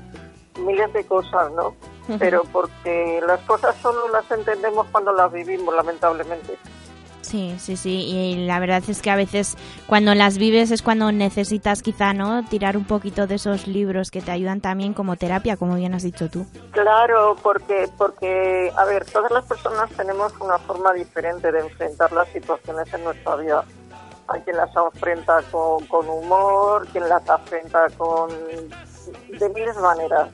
miles 0.60 0.94
de 0.94 1.06
cosas, 1.06 1.52
¿no? 1.52 1.76
Pero 2.20 2.44
porque 2.52 3.22
las 3.26 3.40
cosas 3.42 3.76
solo 3.78 4.10
las 4.10 4.30
entendemos 4.32 4.88
cuando 4.92 5.14
las 5.14 5.32
vivimos, 5.32 5.74
lamentablemente. 5.74 6.58
Sí, 7.32 7.56
sí, 7.60 7.78
sí. 7.78 7.90
Y 8.10 8.46
la 8.46 8.60
verdad 8.60 8.84
es 8.90 9.02
que 9.02 9.10
a 9.10 9.16
veces 9.16 9.56
cuando 9.88 10.14
las 10.16 10.38
vives 10.38 10.70
es 10.70 10.82
cuando 10.82 11.14
necesitas 11.14 11.82
quizá, 11.82 12.12
¿no? 12.12 12.44
Tirar 12.44 12.76
un 12.76 12.84
poquito 12.84 13.26
de 13.26 13.36
esos 13.36 13.68
libros 13.68 14.12
que 14.12 14.22
te 14.22 14.32
ayudan 14.32 14.60
también 14.60 14.94
como 14.94 15.16
terapia, 15.16 15.56
como 15.56 15.76
bien 15.76 15.94
has 15.94 16.04
dicho 16.04 16.30
tú. 16.30 16.46
Claro, 16.72 17.38
porque, 17.42 17.88
porque 17.98 18.70
a 18.76 18.84
ver, 18.84 19.06
todas 19.06 19.32
las 19.32 19.46
personas 19.46 19.90
tenemos 19.92 20.34
una 20.42 20.58
forma 20.58 20.92
diferente 20.92 21.54
de 21.54 21.62
enfrentar 21.62 22.12
las 22.12 22.28
situaciones 22.34 22.94
en 22.94 23.06
nuestra 23.06 23.38
vida. 23.38 23.64
Hay 24.28 24.42
quien 24.42 24.58
las 24.58 24.72
enfrenta 24.76 25.42
con, 25.52 25.86
con 25.88 26.10
humor, 26.10 26.86
quien 26.92 27.08
las 27.08 27.24
enfrenta 27.30 27.88
con 27.98 28.30
de 28.30 29.50
miles 29.56 29.78
maneras. 29.78 30.30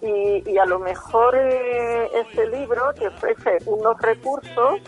Y, 0.00 0.50
y 0.50 0.56
a 0.56 0.64
lo 0.64 0.78
mejor 0.78 1.36
eh, 1.36 2.08
este 2.14 2.46
libro 2.48 2.92
te 2.94 3.06
ofrece 3.06 3.58
unos 3.66 4.00
recursos 4.00 4.80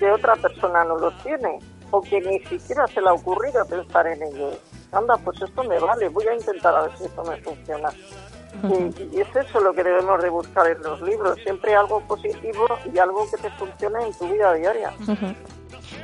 que 0.00 0.10
otra 0.10 0.34
persona 0.34 0.82
no 0.82 0.96
los 0.96 1.16
tiene 1.22 1.58
o 1.90 2.00
que 2.00 2.20
ni 2.20 2.40
siquiera 2.40 2.86
se 2.88 3.00
le 3.00 3.10
ha 3.10 3.12
ocurrido 3.12 3.64
pensar 3.66 4.06
en 4.06 4.22
ello. 4.22 4.50
Anda, 4.92 5.16
pues 5.18 5.40
esto 5.42 5.62
me 5.62 5.78
vale, 5.78 6.08
voy 6.08 6.26
a 6.26 6.34
intentar 6.34 6.74
a 6.74 6.82
ver 6.82 6.96
si 6.96 7.04
esto 7.04 7.22
me 7.22 7.36
funciona. 7.42 7.90
y, 9.12 9.20
es 9.20 9.36
eso 9.36 9.60
lo 9.60 9.72
que 9.72 9.84
debemos 9.84 10.20
de 10.22 10.30
buscar 10.30 10.66
en 10.66 10.82
los 10.82 11.00
libros, 11.02 11.38
siempre 11.44 11.76
algo 11.76 12.00
positivo 12.00 12.66
y 12.92 12.98
algo 12.98 13.30
que 13.30 13.36
te 13.36 13.50
funcione 13.50 14.06
en 14.06 14.12
tu 14.14 14.26
vida 14.28 14.54
diaria. 14.54 14.92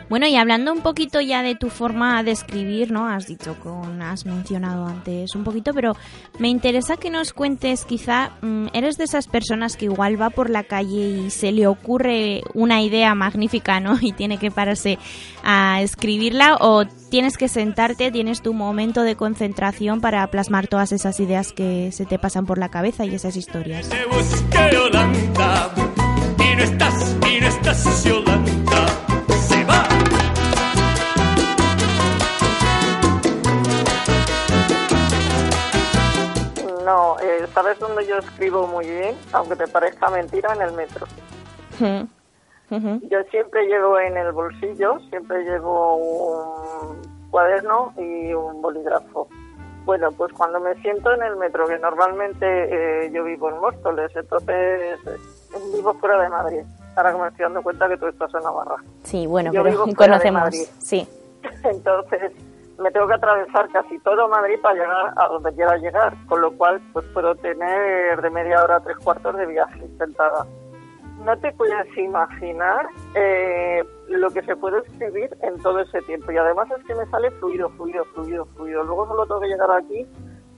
Bueno, 0.08 0.26
y 0.26 0.36
hablando 0.36 0.72
un 0.72 0.80
poquito 0.80 1.20
ya 1.20 1.42
de 1.42 1.54
tu 1.54 1.68
forma 1.68 2.22
de 2.22 2.30
escribir, 2.30 2.90
¿no? 2.92 3.08
Has 3.08 3.26
dicho 3.26 3.56
con, 3.60 4.02
has 4.02 4.24
mencionado 4.24 4.86
antes 4.86 5.34
un 5.34 5.44
poquito, 5.44 5.74
pero 5.74 5.96
me 6.38 6.48
interesa 6.48 6.96
que 6.96 7.10
nos 7.10 7.32
cuentes, 7.32 7.84
quizá, 7.84 8.30
mm, 8.42 8.68
eres 8.72 8.98
de 8.98 9.04
esas 9.04 9.26
personas 9.26 9.76
que 9.76 9.86
igual 9.86 10.20
va 10.20 10.30
por 10.30 10.50
la 10.50 10.64
calle 10.64 11.08
y 11.08 11.30
se 11.30 11.52
le 11.52 11.66
ocurre 11.66 12.42
una 12.54 12.82
idea 12.82 13.14
magnífica, 13.14 13.80
¿no? 13.80 13.98
Y 14.06 14.12
tiene 14.12 14.38
que 14.38 14.52
pararse 14.52 14.98
a 15.42 15.82
escribirla 15.82 16.56
o 16.60 16.84
tienes 17.10 17.36
que 17.36 17.48
sentarte, 17.48 18.12
tienes 18.12 18.42
tu 18.42 18.54
momento 18.54 19.02
de 19.02 19.16
concentración 19.16 20.00
para 20.00 20.26
plasmar 20.28 20.68
todas 20.68 20.92
esas 20.92 21.18
ideas 21.18 21.52
que 21.52 21.90
se 21.92 22.06
te 22.06 22.18
pasan 22.18 22.46
por 22.46 22.58
la 22.58 22.68
cabeza 22.68 23.04
y 23.04 23.14
esas 23.14 23.36
historias. 23.36 23.88
y 26.38 26.56
no 26.56 26.62
estás, 26.62 27.16
y 27.30 27.40
no 27.40 27.46
estás 27.48 28.06
No, 28.06 29.05
¿sabes 37.56 37.78
dónde 37.78 38.06
yo 38.06 38.18
escribo 38.18 38.66
muy 38.66 38.86
bien? 38.86 39.16
Aunque 39.32 39.56
te 39.56 39.66
parezca 39.66 40.10
mentira, 40.10 40.52
en 40.52 40.60
el 40.60 40.72
metro. 40.74 41.06
Yo 41.80 43.22
siempre 43.30 43.66
llevo 43.66 43.98
en 43.98 44.14
el 44.14 44.32
bolsillo, 44.32 44.98
siempre 45.08 45.42
llevo 45.42 45.96
un 45.96 47.30
cuaderno 47.30 47.94
y 47.96 48.34
un 48.34 48.60
bolígrafo. 48.60 49.28
Bueno, 49.86 50.12
pues 50.12 50.34
cuando 50.34 50.60
me 50.60 50.74
siento 50.82 51.14
en 51.14 51.22
el 51.22 51.36
metro, 51.36 51.66
que 51.66 51.78
normalmente 51.78 52.44
eh, 53.06 53.10
yo 53.10 53.24
vivo 53.24 53.48
en 53.48 53.58
Móstoles, 53.58 54.14
entonces 54.14 54.98
eh, 55.06 55.16
vivo 55.74 55.94
fuera 55.94 56.20
de 56.20 56.28
Madrid. 56.28 56.60
Ahora 56.94 57.12
que 57.12 57.18
me 57.18 57.28
estoy 57.28 57.42
dando 57.44 57.62
cuenta 57.62 57.88
que 57.88 57.96
tú 57.96 58.06
estás 58.06 58.34
en 58.34 58.42
Navarra. 58.42 58.76
Sí, 59.02 59.26
bueno, 59.26 59.50
yo 59.50 59.62
pero 59.62 59.86
conocemos. 59.96 60.54
Sí. 60.78 61.08
entonces, 61.64 62.32
me 62.78 62.90
tengo 62.90 63.06
que 63.06 63.14
atravesar 63.14 63.68
casi 63.70 63.98
todo 64.00 64.28
Madrid 64.28 64.58
para 64.60 64.74
llegar 64.74 65.14
a 65.16 65.28
donde 65.28 65.54
quiera 65.54 65.76
llegar, 65.76 66.14
con 66.26 66.40
lo 66.40 66.56
cual 66.56 66.80
pues 66.92 67.06
puedo 67.12 67.34
tener 67.36 68.20
de 68.20 68.30
media 68.30 68.62
hora 68.62 68.76
a 68.76 68.80
tres 68.80 68.96
cuartos 68.98 69.36
de 69.36 69.46
viaje 69.46 69.78
intentada. 69.78 70.46
No 71.24 71.36
te 71.38 71.50
puedes 71.52 71.96
imaginar 71.96 72.86
eh, 73.14 73.82
lo 74.08 74.30
que 74.30 74.42
se 74.42 74.54
puede 74.56 74.78
escribir 74.80 75.34
en 75.42 75.60
todo 75.62 75.80
ese 75.80 76.00
tiempo 76.02 76.30
y 76.30 76.36
además 76.36 76.68
es 76.78 76.84
que 76.84 76.94
me 76.94 77.06
sale 77.06 77.30
fluido, 77.32 77.70
fluido, 77.70 78.04
fluido, 78.14 78.44
fluido. 78.54 78.84
Luego 78.84 79.08
solo 79.08 79.26
tengo 79.26 79.40
que 79.40 79.48
llegar 79.48 79.70
aquí 79.70 80.06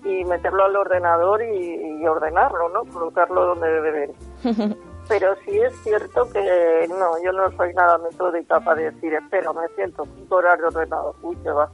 y 0.04 0.24
meterlo 0.24 0.64
al 0.64 0.76
ordenador 0.76 1.42
y, 1.42 2.06
ordenarlo, 2.06 2.68
¿no? 2.70 2.84
Colocarlo 2.92 3.46
donde 3.46 3.68
debe 3.68 4.14
Pero 5.08 5.34
sí 5.44 5.58
es 5.58 5.74
cierto 5.82 6.28
que 6.30 6.86
no, 6.88 7.22
yo 7.24 7.32
no 7.32 7.50
soy 7.56 7.72
nada 7.72 7.96
metódica 7.98 8.60
para 8.60 8.82
decir, 8.82 9.14
espera, 9.14 9.52
me 9.52 9.66
siento 9.74 10.06
cinco 10.16 10.36
horas 10.36 10.58
de 10.58 10.66
ordenador, 10.66 11.14
uy, 11.22 11.36
que 11.36 11.50
va 11.50 11.70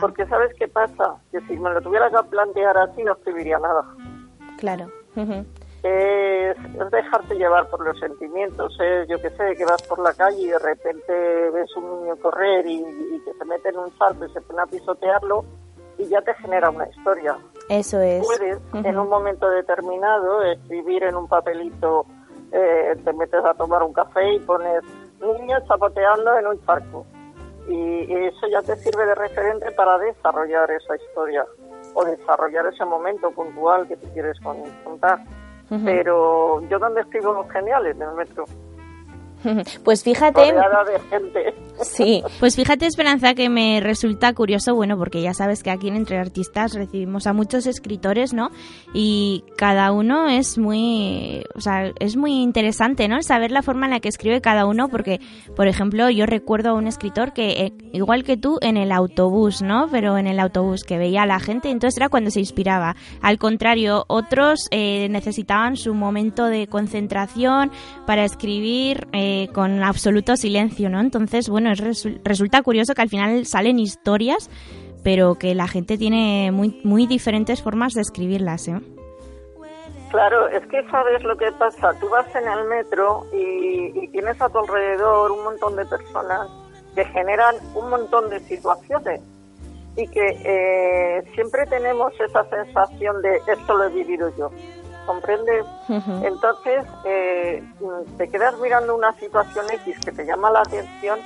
porque 0.00 0.26
¿sabes 0.26 0.54
qué 0.58 0.68
pasa? 0.68 1.16
Que 1.30 1.40
si 1.42 1.56
me 1.58 1.70
lo 1.70 1.80
tuviera 1.80 2.10
que 2.10 2.16
plantear 2.30 2.76
así 2.78 3.02
no 3.02 3.12
escribiría 3.12 3.58
nada. 3.58 3.84
Claro. 4.58 4.86
es, 5.82 6.56
dejarte 6.90 7.34
llevar 7.34 7.68
por 7.68 7.84
los 7.84 7.98
sentimientos. 7.98 8.76
Es, 8.80 9.08
yo 9.08 9.20
que 9.20 9.30
sé, 9.30 9.54
que 9.56 9.64
vas 9.64 9.82
por 9.82 9.98
la 9.98 10.12
calle 10.12 10.40
y 10.40 10.46
de 10.46 10.58
repente 10.58 11.50
ves 11.50 11.76
un 11.76 12.02
niño 12.02 12.16
correr 12.16 12.66
y, 12.66 12.82
que 13.24 13.32
se 13.38 13.44
mete 13.44 13.68
en 13.70 13.78
un 13.78 13.98
salto 13.98 14.24
y 14.24 14.32
se 14.32 14.40
pone 14.42 14.62
a 14.62 14.66
pisotearlo 14.66 15.44
y 15.98 16.06
ya 16.06 16.20
te 16.22 16.34
genera 16.34 16.70
una 16.70 16.88
historia. 16.88 17.36
Eso 17.68 18.00
es. 18.00 18.24
Puedes 18.26 18.58
en 18.72 18.98
un 18.98 19.08
momento 19.08 19.48
determinado 19.48 20.42
escribir 20.42 21.04
en 21.04 21.16
un 21.16 21.28
papelito, 21.28 22.06
eh, 22.52 22.94
te 23.04 23.12
metes 23.12 23.44
a 23.44 23.54
tomar 23.54 23.82
un 23.82 23.92
café 23.92 24.34
y 24.34 24.38
pones 24.40 24.82
niños 25.20 25.62
zapoteando 25.66 26.36
en 26.38 26.46
un 26.46 26.64
charco 26.64 27.06
y 27.68 28.12
eso 28.26 28.46
ya 28.48 28.60
te 28.62 28.76
sirve 28.76 29.06
de 29.06 29.14
referente 29.14 29.70
para 29.72 29.98
desarrollar 29.98 30.70
esa 30.70 30.96
historia 30.96 31.44
o 31.94 32.04
desarrollar 32.04 32.66
ese 32.66 32.84
momento 32.84 33.30
puntual 33.30 33.86
que 33.88 33.96
tú 33.96 34.06
quieres 34.12 34.38
contar. 34.84 35.20
Pero 35.84 36.60
yo 36.68 36.78
donde 36.78 37.00
escribo 37.00 37.32
los 37.32 37.50
geniales 37.50 37.96
en 37.96 38.02
el 38.02 38.14
metro. 38.14 38.44
Pues 39.84 40.02
fíjate. 40.02 40.40
De 40.40 41.00
gente. 41.10 41.54
Sí, 41.82 42.22
pues 42.38 42.54
fíjate, 42.54 42.86
Esperanza, 42.86 43.34
que 43.34 43.48
me 43.48 43.80
resulta 43.80 44.32
curioso, 44.32 44.74
bueno, 44.74 44.96
porque 44.96 45.20
ya 45.22 45.34
sabes 45.34 45.62
que 45.62 45.70
aquí 45.70 45.88
en 45.88 45.96
Entre 45.96 46.18
Artistas 46.18 46.74
recibimos 46.74 47.26
a 47.26 47.32
muchos 47.32 47.66
escritores, 47.66 48.32
¿no? 48.32 48.50
Y 48.94 49.44
cada 49.56 49.90
uno 49.90 50.28
es 50.28 50.56
muy, 50.56 51.42
o 51.54 51.60
sea, 51.60 51.92
es 51.98 52.16
muy 52.16 52.42
interesante, 52.42 53.08
¿no? 53.08 53.20
Saber 53.22 53.50
la 53.50 53.62
forma 53.62 53.86
en 53.86 53.92
la 53.92 54.00
que 54.00 54.08
escribe 54.08 54.40
cada 54.40 54.66
uno, 54.66 54.88
porque, 54.88 55.20
por 55.56 55.66
ejemplo, 55.66 56.08
yo 56.10 56.26
recuerdo 56.26 56.70
a 56.70 56.74
un 56.74 56.86
escritor 56.86 57.32
que, 57.32 57.50
eh, 57.50 57.72
igual 57.92 58.22
que 58.22 58.36
tú, 58.36 58.58
en 58.60 58.76
el 58.76 58.92
autobús, 58.92 59.60
¿no? 59.60 59.88
Pero 59.90 60.16
en 60.16 60.28
el 60.28 60.38
autobús, 60.38 60.84
que 60.84 60.96
veía 60.96 61.22
a 61.22 61.26
la 61.26 61.40
gente, 61.40 61.70
entonces 61.70 61.98
era 61.98 62.08
cuando 62.08 62.30
se 62.30 62.40
inspiraba. 62.40 62.94
Al 63.20 63.38
contrario, 63.38 64.04
otros 64.06 64.68
eh, 64.70 65.08
necesitaban 65.10 65.76
su 65.76 65.92
momento 65.92 66.46
de 66.46 66.68
concentración 66.68 67.72
para 68.06 68.24
escribir. 68.24 69.08
Eh, 69.12 69.33
con 69.52 69.82
absoluto 69.82 70.36
silencio, 70.36 70.88
¿no? 70.88 71.00
Entonces, 71.00 71.48
bueno, 71.48 71.70
resulta 72.24 72.62
curioso 72.62 72.94
que 72.94 73.02
al 73.02 73.08
final 73.08 73.46
salen 73.46 73.78
historias, 73.78 74.50
pero 75.02 75.34
que 75.34 75.54
la 75.54 75.68
gente 75.68 75.98
tiene 75.98 76.50
muy, 76.52 76.80
muy 76.84 77.06
diferentes 77.06 77.62
formas 77.62 77.92
de 77.92 78.00
escribirlas, 78.00 78.68
¿eh? 78.68 78.80
Claro, 80.14 80.46
es 80.46 80.64
que 80.68 80.80
sabes 80.90 81.24
lo 81.24 81.36
que 81.36 81.50
pasa. 81.58 81.90
Tú 81.98 82.08
vas 82.08 82.32
en 82.36 82.46
el 82.46 82.68
metro 82.68 83.26
y, 83.32 84.06
tienes 84.12 84.40
a 84.40 84.48
tu 84.48 84.58
alrededor 84.58 85.32
un 85.32 85.42
montón 85.42 85.74
de 85.74 85.84
personas 85.86 86.48
que 86.94 87.04
generan 87.06 87.56
un 87.74 87.90
montón 87.90 88.30
de 88.30 88.38
situaciones 88.38 89.20
y 89.96 90.06
que 90.06 90.24
eh, 90.44 91.24
siempre 91.34 91.66
tenemos 91.66 92.12
esa 92.20 92.48
sensación 92.48 93.22
de 93.22 93.40
esto 93.48 93.76
lo 93.76 93.84
he 93.86 93.88
vivido 93.88 94.30
yo. 94.38 94.50
¿Comprendes? 95.06 95.64
Entonces, 96.22 96.84
eh, 97.04 97.62
te 98.18 98.28
quedas 98.28 98.58
mirando 98.58 98.94
una 98.96 99.12
situación 99.14 99.66
X 99.70 99.98
que 100.04 100.12
te 100.12 100.24
llama 100.24 100.50
la 100.50 100.60
atención 100.60 101.18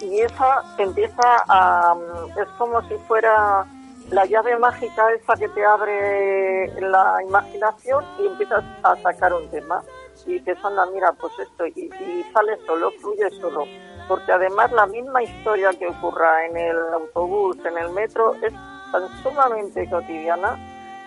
y 0.00 0.20
esa 0.20 0.62
empieza 0.78 1.44
a... 1.48 1.94
es 2.40 2.48
como 2.58 2.82
si 2.88 2.94
fuera 3.06 3.66
la 4.10 4.24
llave 4.24 4.56
mágica 4.58 5.12
esa 5.12 5.34
que 5.34 5.48
te 5.48 5.64
abre 5.64 6.80
la 6.80 7.22
imaginación 7.22 8.04
y 8.18 8.26
empiezas 8.26 8.64
a 8.82 8.96
sacar 8.96 9.32
un 9.32 9.48
tema. 9.50 9.82
Y 10.26 10.34
dices, 10.34 10.58
anda, 10.62 10.86
mira, 10.86 11.12
pues 11.12 11.32
esto, 11.38 11.66
y, 11.66 11.90
y 12.00 12.26
sale 12.32 12.58
solo, 12.66 12.90
fluye 13.00 13.30
solo. 13.40 13.64
Porque 14.06 14.32
además 14.32 14.70
la 14.72 14.86
misma 14.86 15.22
historia 15.22 15.70
que 15.70 15.86
ocurra 15.86 16.44
en 16.46 16.56
el 16.56 16.76
autobús, 16.92 17.56
en 17.64 17.78
el 17.78 17.90
metro, 17.90 18.34
es 18.34 18.52
tan 18.92 19.08
sumamente 19.22 19.88
cotidiana 19.88 20.58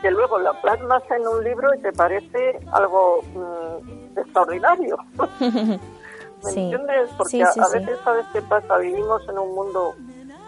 que 0.03 0.11
luego 0.11 0.37
la 0.37 0.51
plasmas 0.61 1.01
en 1.11 1.25
un 1.25 1.41
libro 1.45 1.73
y 1.73 1.79
te 1.79 1.93
parece 1.93 2.59
algo 2.73 3.21
mm, 3.33 4.19
extraordinario. 4.19 4.97
¿Me 5.39 6.49
entiendes? 6.49 7.09
Porque 7.17 7.41
a, 7.41 7.69
veces, 7.69 7.97
¿sabes 8.03 8.25
qué 8.33 8.41
pasa? 8.41 8.77
Vivimos 8.79 9.21
en 9.29 9.39
un 9.39 9.55
mundo 9.55 9.95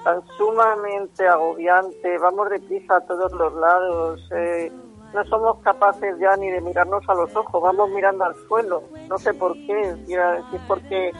tan 0.03 0.21
sumamente 0.37 1.25
agobiante, 1.25 2.17
vamos 2.17 2.49
deprisa 2.49 2.97
a 2.97 3.01
todos 3.01 3.31
los 3.31 3.53
lados, 3.53 4.21
eh, 4.31 4.69
no 5.13 5.23
somos 5.23 5.57
capaces 5.59 6.19
ya 6.19 6.35
ni 6.35 6.51
de 6.51 6.59
mirarnos 6.59 7.07
a 7.07 7.13
los 7.13 7.33
ojos, 7.33 7.61
vamos 7.63 7.89
mirando 7.91 8.25
al 8.25 8.35
suelo. 8.49 8.83
No 9.07 9.17
sé 9.17 9.33
por 9.33 9.53
qué, 9.53 9.95
si 10.05 10.15
es 10.15 10.61
porque 10.67 11.13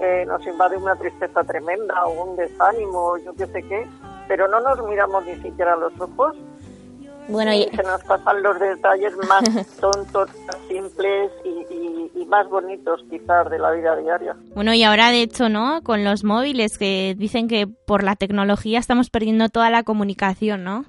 eh, 0.00 0.24
nos 0.26 0.44
invade 0.44 0.76
una 0.76 0.96
tristeza 0.96 1.44
tremenda 1.44 2.04
o 2.04 2.24
un 2.24 2.36
desánimo, 2.36 3.16
yo 3.18 3.32
qué 3.36 3.46
sé 3.46 3.62
qué, 3.62 3.88
pero 4.26 4.48
no 4.48 4.58
nos 4.58 4.84
miramos 4.88 5.24
ni 5.24 5.36
siquiera 5.36 5.74
a 5.74 5.76
los 5.76 5.92
ojos 6.00 6.36
bueno, 7.28 7.52
y... 7.52 7.64
Se 7.64 7.82
nos 7.82 8.02
pasan 8.04 8.42
los 8.42 8.58
detalles 8.58 9.14
más 9.28 9.42
tontos, 9.80 10.30
simples 10.68 11.32
y, 11.44 12.24
más 12.26 12.48
bonitos 12.48 13.04
quizás 13.08 13.48
de 13.50 13.58
la 13.58 13.70
vida 13.70 13.94
diaria. 13.94 14.36
Bueno, 14.52 14.74
y 14.74 14.82
ahora 14.82 15.10
de 15.10 15.22
hecho, 15.22 15.48
¿no? 15.48 15.80
Con 15.84 16.02
los 16.02 16.24
móviles 16.24 16.76
que 16.76 17.14
dicen 17.16 17.46
que 17.46 17.68
por 17.68 18.02
la 18.02 18.16
tecnología 18.16 18.80
estamos 18.80 19.10
perdiendo 19.10 19.48
toda 19.48 19.70
la 19.70 19.84
comunicación, 19.84 20.64
¿no? 20.64 20.84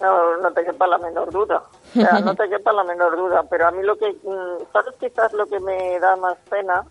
No, 0.00 0.36
no 0.36 0.52
te 0.52 0.64
quepa 0.64 0.86
la 0.86 0.98
menor 0.98 1.32
duda. 1.32 1.64
O 1.90 2.00
sea, 2.00 2.20
no 2.20 2.36
te 2.36 2.48
quepa 2.50 2.72
la 2.72 2.84
menor 2.84 3.16
duda. 3.16 3.42
Pero 3.50 3.66
a 3.66 3.72
mí 3.72 3.82
lo 3.82 3.96
que, 3.96 4.12
mm, 4.12 4.72
¿sabes 4.72 4.94
quizás 5.00 5.32
lo 5.32 5.46
que 5.46 5.58
me 5.58 5.98
da 5.98 6.14
más 6.14 6.36
pena? 6.48 6.84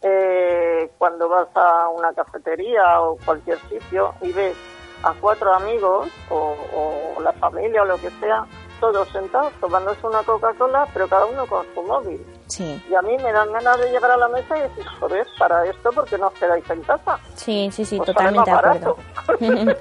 Eh, 0.00 0.90
cuando 0.98 1.28
vas 1.28 1.48
a 1.56 1.88
una 1.88 2.12
cafetería 2.12 3.00
o 3.00 3.16
cualquier 3.24 3.58
sitio 3.68 4.14
y 4.22 4.30
ves 4.30 4.56
a 5.02 5.12
cuatro 5.14 5.54
amigos 5.54 6.08
o, 6.30 6.56
la 7.22 7.32
familia 7.32 7.82
o 7.82 7.84
lo 7.84 7.96
que 7.96 8.10
sea, 8.20 8.46
todos 8.80 9.08
sentados 9.08 9.52
tomándose 9.60 10.06
una 10.06 10.22
Coca-Cola, 10.22 10.86
pero 10.92 11.08
cada 11.08 11.26
uno 11.26 11.46
con 11.46 11.66
su 11.74 11.82
móvil. 11.82 12.24
Sí. 12.46 12.80
Y 12.88 12.94
a 12.94 13.02
mí 13.02 13.16
me 13.18 13.32
dan 13.32 13.52
ganas 13.52 13.78
de 13.80 13.90
llegar 13.90 14.10
a 14.10 14.16
la 14.16 14.28
mesa 14.28 14.56
y 14.56 14.60
decir, 14.62 14.84
joder, 15.00 15.26
para 15.38 15.66
esto, 15.66 15.90
porque 15.92 16.16
no 16.16 16.28
os 16.28 16.34
quedáis 16.34 16.68
en 16.70 16.80
casa? 16.82 17.18
Sí, 17.34 17.68
sí, 17.72 17.84
sí, 17.84 17.96
pues 17.96 18.06
totalmente 18.06 18.50
de 18.50 18.56
acuerdo. 18.56 18.96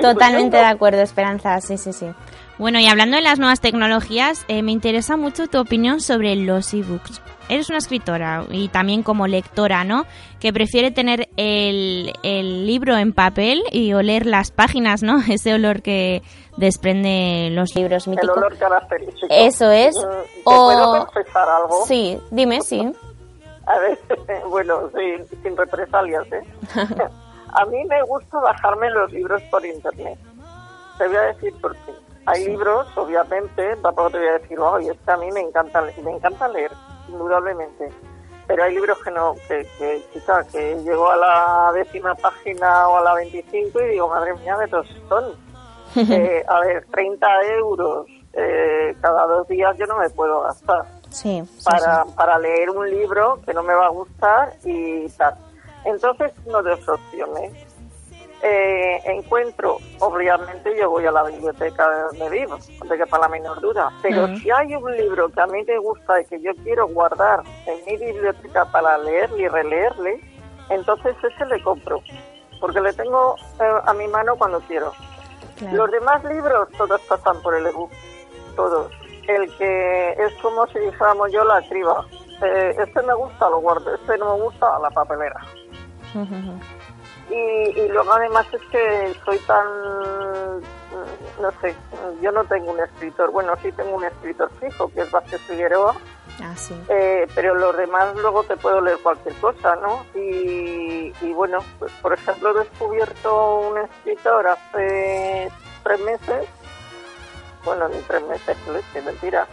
totalmente 0.00 0.56
de 0.56 0.64
acuerdo, 0.64 1.02
Esperanza, 1.02 1.60
sí, 1.60 1.76
sí, 1.76 1.92
sí. 1.92 2.10
Bueno, 2.58 2.80
y 2.80 2.88
hablando 2.88 3.16
de 3.16 3.22
las 3.22 3.38
nuevas 3.38 3.60
tecnologías, 3.60 4.44
eh, 4.48 4.62
me 4.62 4.72
interesa 4.72 5.16
mucho 5.16 5.46
tu 5.46 5.60
opinión 5.60 6.00
sobre 6.00 6.34
los 6.34 6.74
ebooks. 6.74 7.20
Eres 7.48 7.68
una 7.68 7.78
escritora 7.78 8.44
y 8.50 8.68
también 8.68 9.02
como 9.02 9.26
lectora, 9.26 9.84
¿no? 9.84 10.04
Que 10.40 10.52
prefiere 10.52 10.90
tener 10.90 11.28
el, 11.36 12.12
el 12.22 12.66
libro 12.66 12.96
en 12.96 13.12
papel 13.12 13.62
y 13.72 13.92
oler 13.92 14.26
las 14.26 14.50
páginas, 14.50 15.02
¿no? 15.02 15.18
Ese 15.28 15.54
olor 15.54 15.82
que 15.82 16.22
desprende 16.56 17.50
los 17.52 17.74
libros 17.74 18.08
míticos. 18.08 18.36
El 18.36 18.42
olor 18.44 18.58
característico. 18.58 19.26
Eso 19.30 19.70
es. 19.70 19.96
Mm, 19.96 20.10
¿Te 20.34 20.42
puedo 20.44 21.06
confesar 21.06 21.48
algo? 21.48 21.84
Sí, 21.86 22.18
dime, 22.30 22.60
sí. 22.60 22.92
A 23.68 23.78
ver, 23.80 23.98
bueno, 24.48 24.90
sí, 24.94 25.36
sin 25.42 25.56
represalias, 25.56 26.26
¿eh? 26.32 26.42
a 27.52 27.64
mí 27.66 27.84
me 27.84 28.02
gusta 28.04 28.38
bajarme 28.40 28.90
los 28.90 29.12
libros 29.12 29.42
por 29.50 29.64
internet. 29.64 30.18
Te 30.96 31.06
voy 31.06 31.16
a 31.16 31.22
decir 31.22 31.54
por 31.60 31.76
qué. 31.76 31.92
Hay 32.26 32.46
libros, 32.46 32.86
obviamente, 32.96 33.76
tampoco 33.82 34.10
te 34.10 34.18
voy 34.18 34.28
a 34.28 34.38
decir, 34.38 34.58
oye, 34.58 34.90
es 34.90 34.98
que 34.98 35.10
a 35.10 35.16
mí 35.16 35.30
me 35.32 35.40
encanta, 35.40 35.82
me 36.02 36.10
encanta 36.10 36.48
leer, 36.48 36.70
indudablemente. 37.08 37.90
Pero 38.46 38.64
hay 38.64 38.74
libros 38.74 38.98
que 39.02 39.10
no, 39.10 39.34
que, 39.46 39.66
que 39.78 40.02
quizá, 40.12 40.42
que 40.44 40.76
llego 40.82 41.10
a 41.10 41.16
la 41.16 41.72
décima 41.74 42.14
página 42.14 42.88
o 42.88 42.96
a 42.96 43.02
la 43.02 43.14
25 43.14 43.80
y 43.82 43.88
digo, 43.88 44.08
madre 44.08 44.34
mía, 44.34 44.56
de 44.56 44.68
todos 44.68 44.86
son. 45.08 45.48
Eh, 45.96 46.44
a 46.46 46.60
ver, 46.60 46.86
30 46.92 47.26
euros 47.58 48.06
eh, 48.34 48.94
cada 49.00 49.26
dos 49.26 49.48
días 49.48 49.76
yo 49.78 49.86
no 49.86 49.98
me 49.98 50.08
puedo 50.10 50.42
gastar. 50.42 50.84
Sí, 51.10 51.42
para, 51.64 52.04
para 52.04 52.38
leer 52.38 52.70
un 52.70 52.88
libro 52.88 53.40
que 53.44 53.54
no 53.54 53.62
me 53.62 53.74
va 53.74 53.86
a 53.86 53.90
gustar 53.90 54.54
y 54.64 55.08
tal. 55.10 55.34
Entonces, 55.84 56.32
no 56.46 56.62
de 56.62 56.74
opciones 56.74 57.67
eh, 58.42 59.00
encuentro, 59.04 59.78
obviamente 59.98 60.76
yo 60.78 60.90
voy 60.90 61.04
a 61.06 61.10
la 61.10 61.24
biblioteca 61.24 61.90
de 61.90 62.02
donde 62.02 62.30
vivo, 62.30 62.58
de 62.88 62.96
que 62.96 63.06
para 63.06 63.22
la 63.22 63.28
menor 63.28 63.60
duda, 63.60 63.90
pero 64.02 64.28
si 64.36 64.50
hay 64.50 64.74
un 64.74 64.96
libro 64.96 65.28
que 65.28 65.40
a 65.40 65.46
mí 65.46 65.64
me 65.64 65.78
gusta 65.78 66.20
y 66.20 66.24
que 66.26 66.40
yo 66.40 66.52
quiero 66.62 66.86
guardar 66.88 67.42
en 67.66 67.84
mi 67.84 68.06
biblioteca 68.06 68.64
para 68.66 68.96
leerle 68.98 69.42
y 69.42 69.48
releerle, 69.48 70.20
entonces 70.70 71.16
ese 71.22 71.46
le 71.46 71.62
compro, 71.62 72.00
porque 72.60 72.80
le 72.80 72.92
tengo 72.92 73.34
eh, 73.60 73.80
a 73.84 73.92
mi 73.94 74.06
mano 74.08 74.36
cuando 74.36 74.60
quiero. 74.60 74.92
Los 75.72 75.90
demás 75.90 76.22
libros 76.24 76.68
todos 76.76 77.00
pasan 77.02 77.42
por 77.42 77.54
el 77.54 77.66
ebook, 77.66 77.90
todos. 78.54 78.92
El 79.26 79.52
que 79.56 80.10
es 80.12 80.32
como 80.40 80.66
si 80.68 80.78
dijéramos 80.78 81.32
yo 81.32 81.44
la 81.44 81.60
criba. 81.68 82.06
Eh, 82.40 82.76
este 82.78 83.02
me 83.02 83.14
gusta, 83.14 83.50
lo 83.50 83.58
guardo, 83.58 83.92
este 83.92 84.16
no 84.18 84.36
me 84.36 84.42
gusta, 84.44 84.76
a 84.76 84.78
la 84.78 84.90
papelera. 84.90 85.40
Y, 87.30 87.88
luego 87.88 88.12
además 88.12 88.46
es 88.52 88.62
que 88.70 89.14
soy 89.24 89.38
tan, 89.40 89.66
no 91.40 91.50
sé, 91.60 91.74
yo 92.22 92.32
no 92.32 92.44
tengo 92.44 92.72
un 92.72 92.80
escritor, 92.80 93.30
bueno, 93.30 93.52
sí 93.62 93.70
tengo 93.72 93.96
un 93.96 94.04
escritor 94.04 94.50
fijo, 94.60 94.88
que 94.88 95.02
es 95.02 95.10
Vázquez 95.10 95.40
Figueroa, 95.42 95.94
ah, 96.42 96.56
sí. 96.56 96.74
eh, 96.88 97.26
pero 97.34 97.54
los 97.54 97.76
demás 97.76 98.14
luego 98.16 98.44
te 98.44 98.56
puedo 98.56 98.80
leer 98.80 98.98
cualquier 99.02 99.34
cosa, 99.36 99.76
¿no? 99.76 100.06
Y, 100.14 101.12
bueno, 101.34 101.58
pues 101.78 101.92
por 102.00 102.14
ejemplo 102.14 102.50
he 102.50 102.64
descubierto 102.64 103.60
un 103.60 103.78
escritor 103.78 104.46
hace 104.46 105.52
tres 105.84 106.00
meses, 106.00 106.48
bueno, 107.64 107.88
ni 107.88 107.98
tres 108.00 108.22
meses, 108.22 108.56
es 108.94 109.04
mentira. 109.04 109.46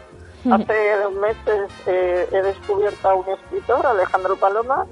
Hace 0.51 0.97
dos 0.97 1.13
meses 1.13 1.71
eh, 1.87 2.29
he 2.31 2.41
descubierto 2.43 3.09
a 3.09 3.15
un 3.15 3.27
escritor, 3.29 3.83
Alejandro 3.83 4.35
Paloma, 4.35 4.85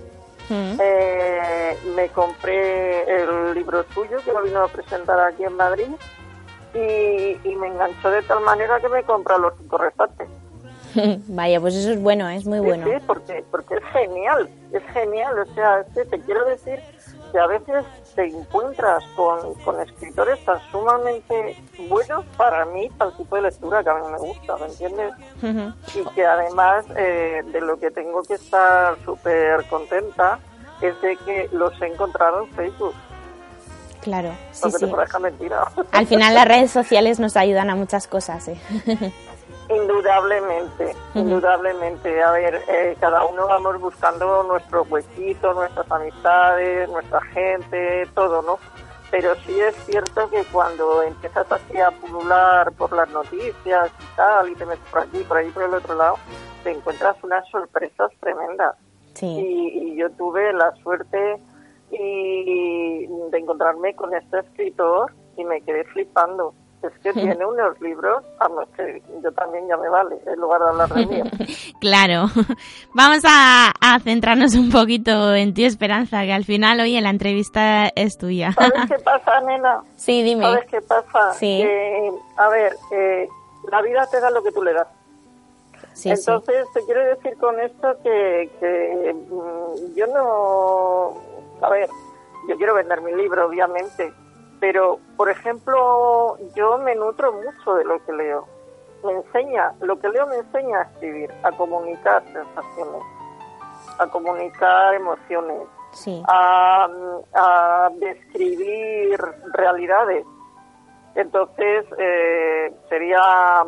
eh, 0.50 1.78
me 1.96 2.10
compré 2.10 3.04
el 3.22 3.54
libro 3.54 3.86
suyo 3.94 4.18
que 4.24 4.32
lo 4.32 4.44
vino 4.44 4.64
a 4.64 4.68
presentar 4.68 5.20
aquí 5.20 5.44
en 5.44 5.56
Madrid 5.56 5.88
y, 6.74 7.56
me 7.56 7.68
enganchó 7.68 8.10
de 8.10 8.22
tal 8.24 8.42
manera 8.42 8.80
que 8.80 8.90
me 8.90 9.04
compra 9.04 9.38
los 9.38 9.54
cinco 9.60 9.78
restantes. 9.78 10.28
Vaya, 11.28 11.60
pues 11.60 11.76
eso 11.76 11.92
es 11.92 12.02
bueno, 12.02 12.28
es 12.30 12.46
muy 12.46 12.60
bueno. 12.60 12.86
Sí, 12.86 12.94
porque, 13.06 13.44
porque 13.50 13.76
es 13.76 13.84
genial, 13.94 14.50
es 14.72 14.84
genial. 14.94 15.40
O 15.40 15.46
sea, 15.54 15.84
te 15.94 16.20
quiero 16.22 16.46
decir 16.46 16.80
que 17.34 17.40
a 17.40 17.48
veces 17.48 17.84
te 18.14 18.28
encuentras 18.28 19.04
con, 19.16 19.56
con 19.66 19.82
escritores 19.82 20.40
tan 20.46 20.60
sumamente 20.72 21.58
buenos 21.90 22.24
para 22.38 22.64
mí, 22.66 22.90
para 22.96 23.10
el 23.10 23.18
tipo 23.18 23.36
de 23.36 23.42
lectura 23.42 23.84
que 23.84 23.90
a 23.90 23.96
mí 23.96 24.02
me 24.12 24.20
gusta, 24.20 24.56
¿me 24.58 24.68
entiendes? 24.68 25.14
Y 25.96 26.06
que 26.14 26.26
además 26.26 26.86
eh, 26.96 27.42
de 27.52 27.60
lo 27.60 27.80
que 27.80 27.90
tengo 27.90 28.22
que 28.22 28.36
estar 28.36 28.96
súper 29.04 29.66
contenta 29.68 30.38
es 30.80 31.02
de 31.02 31.18
que 31.18 31.50
los 31.52 31.74
he 31.82 31.88
encontrado 31.88 32.44
en 32.44 32.54
Facebook. 32.54 32.94
Claro, 34.02 34.32
sí, 34.52 34.70
sí. 34.70 34.86
mentira. 35.20 35.66
Al 35.92 36.06
final 36.06 36.36
las 36.36 36.48
redes 36.48 36.70
sociales 36.70 37.20
nos 37.20 37.36
ayudan 37.36 37.72
a 37.72 37.76
muchas 37.76 38.08
cosas, 38.08 38.48
¿eh? 38.48 38.62
Indudablemente, 39.70 40.96
indudablemente. 41.14 42.22
A 42.22 42.32
ver, 42.32 42.62
eh, 42.68 42.98
cada 43.00 43.26
uno 43.26 43.48
vamos 43.48 43.80
buscando 43.80 44.44
nuestro 44.44 44.84
huequito, 44.84 45.54
nuestras 45.54 45.90
amistades, 45.90 46.90
nuestra 46.90 47.22
gente, 47.22 48.08
todo, 48.14 48.42
¿no? 48.42 48.60
Pero 49.10 49.36
sí 49.46 49.60
es 49.60 49.76
cierto 49.86 50.30
que 50.30 50.44
cuando 50.46 51.04
empiezas 51.04 51.50
así 51.52 51.80
a 51.80 51.92
pulular 51.92 52.72
por 52.74 52.92
las 52.94 53.10
noticias 53.10 53.92
y 54.00 54.16
tal, 54.16 54.50
y 54.50 54.56
te 54.56 54.66
metes 54.66 54.86
por 54.90 55.02
aquí, 55.02 55.20
por 55.20 55.38
ahí, 55.38 55.50
por 55.52 55.64
el 55.64 55.74
otro 55.74 55.96
lado, 55.96 56.16
te 56.64 56.72
encuentras 56.72 57.16
unas 57.24 57.48
sorpresas 57.50 58.12
tremendas. 58.20 58.76
Sí. 59.14 59.28
Y, 59.28 59.96
yo 59.96 60.10
tuve 60.12 60.52
la 60.54 60.74
suerte 60.78 61.40
y 61.92 63.06
de 63.06 63.38
encontrarme 63.38 63.96
con 63.96 64.14
este 64.16 64.40
escritor 64.40 65.14
y 65.38 65.46
me 65.46 65.62
quedé 65.62 65.84
flipando 65.86 66.56
es 66.88 67.00
que 67.00 67.14
tiene 67.14 67.46
unos 67.46 67.80
libros, 67.82 68.24
vamos, 68.40 68.68
que 68.76 69.02
yo 69.24 69.32
también 69.32 69.68
ya 69.68 69.78
me 69.78 69.90
vale, 69.90 70.18
en 70.26 70.40
lugar 70.40 70.62
de 70.62 70.70
hablar 70.70 70.90
de 70.90 71.06
mí. 71.06 71.22
claro. 71.80 72.26
Vamos 72.94 73.24
a, 73.26 73.72
centrarnos 74.04 74.56
un 74.56 74.70
poquito 74.72 75.34
en 75.34 75.54
ti, 75.54 75.66
Esperanza, 75.66 76.24
que 76.24 76.34
al 76.34 76.46
final 76.46 76.80
hoy 76.80 76.96
en 76.96 77.04
la 77.04 77.10
entrevista 77.10 77.88
es 77.96 78.18
tuya. 78.18 78.52
¿Sabes 78.54 78.90
qué 78.90 79.00
pasa, 79.04 79.42
nena? 79.42 79.82
Sí, 79.96 80.24
dime. 80.24 80.44
¿Sabes 80.44 80.66
qué 80.70 80.82
pasa? 80.82 81.34
Sí. 81.34 81.64
a 82.38 82.50
ver, 82.50 82.76
eh, 82.92 83.28
la 83.72 83.82
vida 83.82 84.08
te 84.12 84.20
da 84.20 84.30
lo 84.30 84.44
que 84.44 84.52
tú 84.52 84.64
le 84.64 84.74
das. 84.74 84.88
Sí, 85.94 86.10
Entonces, 86.10 86.66
te 86.74 86.84
quiero 86.86 87.06
decir 87.06 87.38
con 87.38 87.60
esto 87.60 87.96
que, 88.04 88.50
que 88.60 89.14
mm, 89.14 89.96
yo 89.96 90.08
no... 90.08 91.22
A 91.62 91.70
ver, 91.70 91.88
yo 92.50 92.58
quiero 92.58 92.74
vender 92.74 93.02
mi 93.02 93.14
libro, 93.14 93.48
obviamente, 93.48 94.12
pero, 94.64 94.98
por 95.18 95.30
ejemplo, 95.30 96.38
yo 96.56 96.78
me 96.78 96.96
nutro 96.96 97.34
mucho 97.34 97.74
de 97.74 97.84
lo 97.84 98.02
que 98.06 98.14
leo. 98.14 98.48
Me 99.04 99.12
enseña, 99.12 99.74
lo 99.82 100.00
que 100.00 100.08
leo 100.08 100.26
me 100.26 100.38
enseña 100.38 100.80
a 100.80 100.82
escribir, 100.84 101.30
a 101.44 101.52
comunicar 101.52 102.24
sensaciones, 102.24 103.04
a 104.00 104.08
comunicar 104.08 104.94
emociones, 104.94 105.64
a, 106.30 107.90
describir 108.00 109.20
realidades. 109.52 110.26
Entonces, 111.16 111.86
eh, 111.98 112.74
sería 112.88 113.66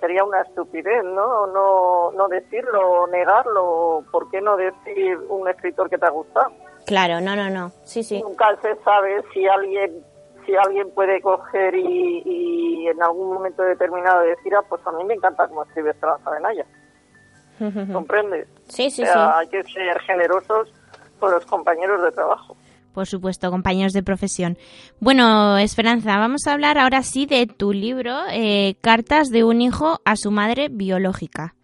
sería 0.00 0.24
una 0.24 0.40
estupidez, 0.40 1.04
¿no? 1.04 1.46
¿no? 1.46 2.10
No 2.10 2.26
decirlo, 2.26 3.06
negarlo. 3.06 4.02
¿Por 4.10 4.28
qué 4.30 4.40
no 4.40 4.56
decir 4.56 5.18
un 5.28 5.46
escritor 5.46 5.88
que 5.88 5.98
te 5.98 6.06
ha 6.06 6.10
gustado? 6.10 6.50
Claro, 6.90 7.20
no, 7.20 7.36
no, 7.36 7.48
no. 7.48 7.70
Sí, 7.84 8.02
sí. 8.02 8.20
Nunca 8.20 8.48
se 8.60 8.74
sabe 8.82 9.22
si 9.32 9.46
alguien 9.46 10.02
si 10.44 10.56
alguien 10.56 10.90
puede 10.90 11.20
coger 11.20 11.72
y, 11.76 12.88
en 12.88 13.00
algún 13.00 13.32
momento 13.34 13.62
determinado 13.62 14.22
decir, 14.22 14.52
ah, 14.56 14.64
pues 14.68 14.84
a 14.84 14.90
mí 14.90 15.04
me 15.04 15.14
encanta 15.14 15.46
cómo 15.46 15.62
escribe 15.62 15.90
Esperanza 15.90 16.28
Benaya. 16.30 16.66
¿Comprendes? 17.92 18.48
Sí, 18.66 18.90
sí, 18.90 19.04
sí. 19.04 19.12
Hay 19.14 19.46
que 19.46 19.62
ser 19.62 20.00
generosos 20.00 20.72
con 21.20 21.30
los 21.30 21.46
compañeros 21.46 22.02
de 22.02 22.10
trabajo. 22.10 22.56
Por 22.92 23.06
supuesto, 23.06 23.52
compañeros 23.52 23.92
de 23.92 24.02
profesión. 24.02 24.58
Bueno, 24.98 25.58
Esperanza, 25.58 26.18
vamos 26.18 26.48
a 26.48 26.54
hablar 26.54 26.76
ahora 26.76 27.04
sí 27.04 27.24
de 27.24 27.46
tu 27.46 27.72
libro, 27.72 28.16
eh, 28.32 28.74
Cartas 28.80 29.28
de 29.28 29.44
un 29.44 29.60
hijo 29.60 30.00
a 30.04 30.16
su 30.16 30.32
madre 30.32 30.66
biológica. 30.72 31.54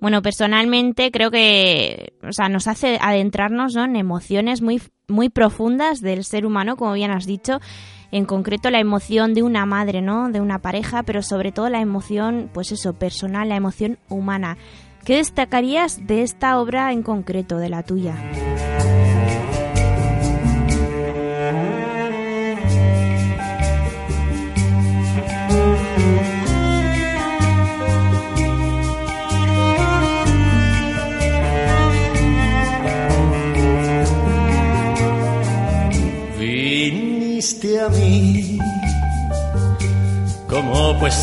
Bueno, 0.00 0.22
personalmente 0.22 1.10
creo 1.10 1.30
que, 1.30 2.14
o 2.26 2.32
sea, 2.32 2.48
nos 2.48 2.66
hace 2.66 2.98
adentrarnos 3.00 3.76
en 3.76 3.96
emociones 3.96 4.62
muy, 4.62 4.80
muy 5.08 5.28
profundas 5.28 6.00
del 6.00 6.24
ser 6.24 6.46
humano, 6.46 6.76
como 6.76 6.94
bien 6.94 7.10
has 7.10 7.26
dicho, 7.26 7.60
en 8.10 8.24
concreto 8.24 8.70
la 8.70 8.80
emoción 8.80 9.34
de 9.34 9.42
una 9.42 9.66
madre, 9.66 10.00
¿no? 10.00 10.30
De 10.30 10.40
una 10.40 10.60
pareja, 10.60 11.02
pero 11.02 11.22
sobre 11.22 11.52
todo 11.52 11.68
la 11.68 11.80
emoción, 11.80 12.50
pues 12.52 12.72
eso, 12.72 12.94
personal, 12.94 13.50
la 13.50 13.56
emoción 13.56 13.98
humana. 14.08 14.56
¿Qué 15.04 15.16
destacarías 15.16 16.06
de 16.06 16.22
esta 16.22 16.58
obra 16.58 16.92
en 16.92 17.02
concreto, 17.02 17.58
de 17.58 17.68
la 17.68 17.82
tuya? 17.82 18.16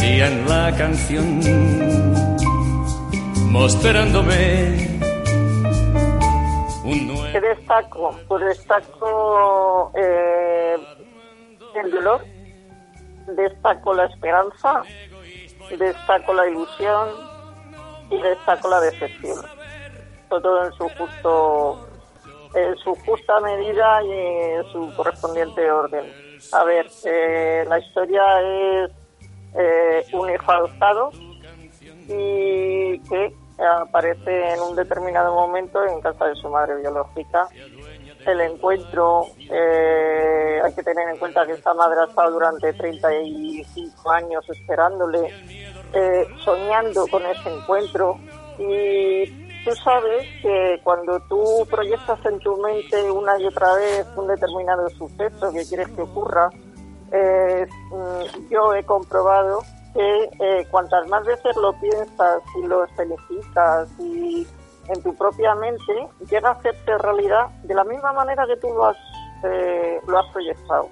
Poesía 0.08 0.28
en 0.28 0.48
la 0.48 0.76
canción, 0.78 1.40
mostrándome 3.52 4.88
¿Qué 7.32 7.42
destaco? 7.42 8.18
Pues 8.28 8.46
destaco 8.46 9.92
eh, 9.96 10.78
el 11.76 11.92
dolor, 11.92 12.24
destaco 13.36 13.94
la 13.94 14.06
esperanza, 14.06 14.82
destaco 15.78 16.34
la 16.34 16.48
ilusión 16.48 17.10
y 18.10 18.18
destaco 18.22 18.70
la 18.70 18.80
decepción. 18.80 19.46
Todo 20.30 20.66
en 20.66 20.74
su 20.74 20.90
justo 20.90 21.88
en 22.56 22.78
su 22.78 22.96
justa 22.96 23.40
medida 23.42 24.02
y 24.04 24.12
en 24.12 24.64
su 24.72 24.94
correspondiente 24.96 25.70
orden. 25.70 26.06
A 26.54 26.64
ver, 26.64 26.88
eh, 27.04 27.66
la 27.68 27.80
historia 27.80 28.24
es 28.42 28.92
eh, 29.58 30.06
un 30.14 30.30
hijo 30.30 30.52
adoptado 30.52 31.12
y 32.10 33.00
que 33.00 33.34
aparece 33.60 34.54
en 34.54 34.60
un 34.62 34.76
determinado 34.76 35.34
momento 35.34 35.84
en 35.86 36.00
casa 36.02 36.26
de 36.26 36.36
su 36.36 36.50
madre 36.50 36.76
biológica. 36.78 37.48
El 38.26 38.42
encuentro, 38.42 39.26
eh, 39.50 40.60
hay 40.64 40.74
que 40.74 40.84
tener 40.84 41.10
en 41.10 41.18
cuenta 41.18 41.46
que 41.46 41.54
esta 41.54 41.74
madre 41.74 42.02
ha 42.02 42.06
estado 42.06 42.32
durante 42.32 42.74
35 42.74 44.12
años 44.12 44.46
esperándole, 44.50 45.34
eh, 45.94 46.28
soñando 46.44 47.08
con 47.08 47.26
ese 47.26 47.50
encuentro 47.50 48.20
y 48.60 49.48
tú 49.64 49.76
sabes 49.76 50.28
que 50.42 50.82
cuando 50.84 51.20
tú 51.22 51.66
proyectas 51.70 52.20
en 52.26 52.40
tu 52.40 52.58
mente 52.58 53.10
una 53.10 53.40
y 53.40 53.46
otra 53.46 53.76
vez 53.76 54.06
un 54.16 54.28
determinado 54.28 54.90
suceso 54.90 55.54
que 55.54 55.66
quieres 55.66 55.88
que 55.90 56.02
ocurra, 56.02 56.50
eh, 57.12 57.68
mm, 57.92 58.50
yo 58.50 58.74
he 58.74 58.84
comprobado 58.84 59.60
que 59.94 60.30
eh, 60.40 60.68
cuantas 60.70 61.08
más 61.10 61.26
veces 61.26 61.56
lo 61.56 61.74
piensas 61.80 62.42
y 62.56 62.68
lo 62.68 62.86
felicitas 62.90 63.90
y 64.00 64.48
en 64.90 65.04
tu 65.04 65.14
propia 65.16 65.56
mente 65.56 66.08
llega 66.30 66.50
a 66.50 66.52
hacerse 66.54 66.98
realidad 67.00 67.50
de 67.64 67.74
la 67.74 67.84
misma 67.84 68.14
manera 68.14 68.46
que 68.48 68.58
tú 68.58 68.68
lo 68.74 68.86
has, 68.86 68.98
eh, 69.44 70.00
lo 70.08 70.20
has 70.20 70.32
proyectado. 70.32 70.90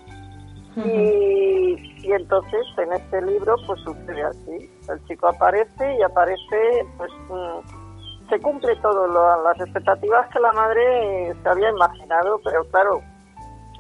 y, 0.78 2.06
y, 2.06 2.12
entonces 2.12 2.66
en 2.78 2.92
este 2.94 3.22
libro 3.22 3.56
pues 3.66 3.80
sucede 3.82 4.24
así. 4.24 4.70
El 4.90 5.06
chico 5.06 5.28
aparece 5.28 5.96
y 5.96 6.02
aparece, 6.02 6.86
pues 6.98 7.12
mm, 7.30 8.30
se 8.30 8.40
cumple 8.40 8.76
todo, 8.78 9.08
lo, 9.08 9.44
las 9.44 9.60
expectativas 9.60 10.28
que 10.34 10.40
la 10.40 10.52
madre 10.52 11.34
se 11.42 11.50
había 11.50 11.70
imaginado, 11.70 12.42
pero 12.44 12.66
claro, 12.70 13.02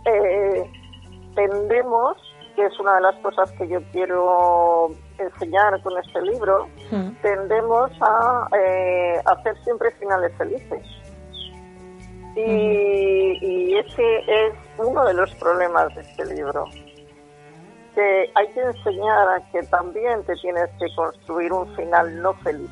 eh, 0.05 0.71
tendemos, 1.35 2.17
que 2.55 2.65
es 2.65 2.79
una 2.79 2.95
de 2.95 3.01
las 3.01 3.15
cosas 3.17 3.51
que 3.53 3.67
yo 3.67 3.79
quiero 3.91 4.89
enseñar 5.17 5.81
con 5.83 5.97
este 5.99 6.21
libro, 6.21 6.67
tendemos 7.21 7.91
a 8.01 8.47
eh, 8.57 9.21
hacer 9.25 9.55
siempre 9.63 9.91
finales 9.91 10.31
felices. 10.37 10.81
Y, 12.35 13.37
y, 13.41 13.77
ese 13.77 14.17
es 14.27 14.53
uno 14.77 15.05
de 15.05 15.13
los 15.13 15.33
problemas 15.35 15.93
de 15.95 16.01
este 16.01 16.25
libro. 16.35 16.65
Que 17.93 18.29
hay 18.35 18.47
que 18.49 18.61
enseñar 18.61 19.29
a 19.29 19.51
que 19.51 19.63
también 19.63 20.21
te 20.25 20.35
tienes 20.35 20.69
que 20.77 20.93
construir 20.95 21.53
un 21.53 21.73
final 21.75 22.21
no 22.21 22.33
feliz. 22.35 22.69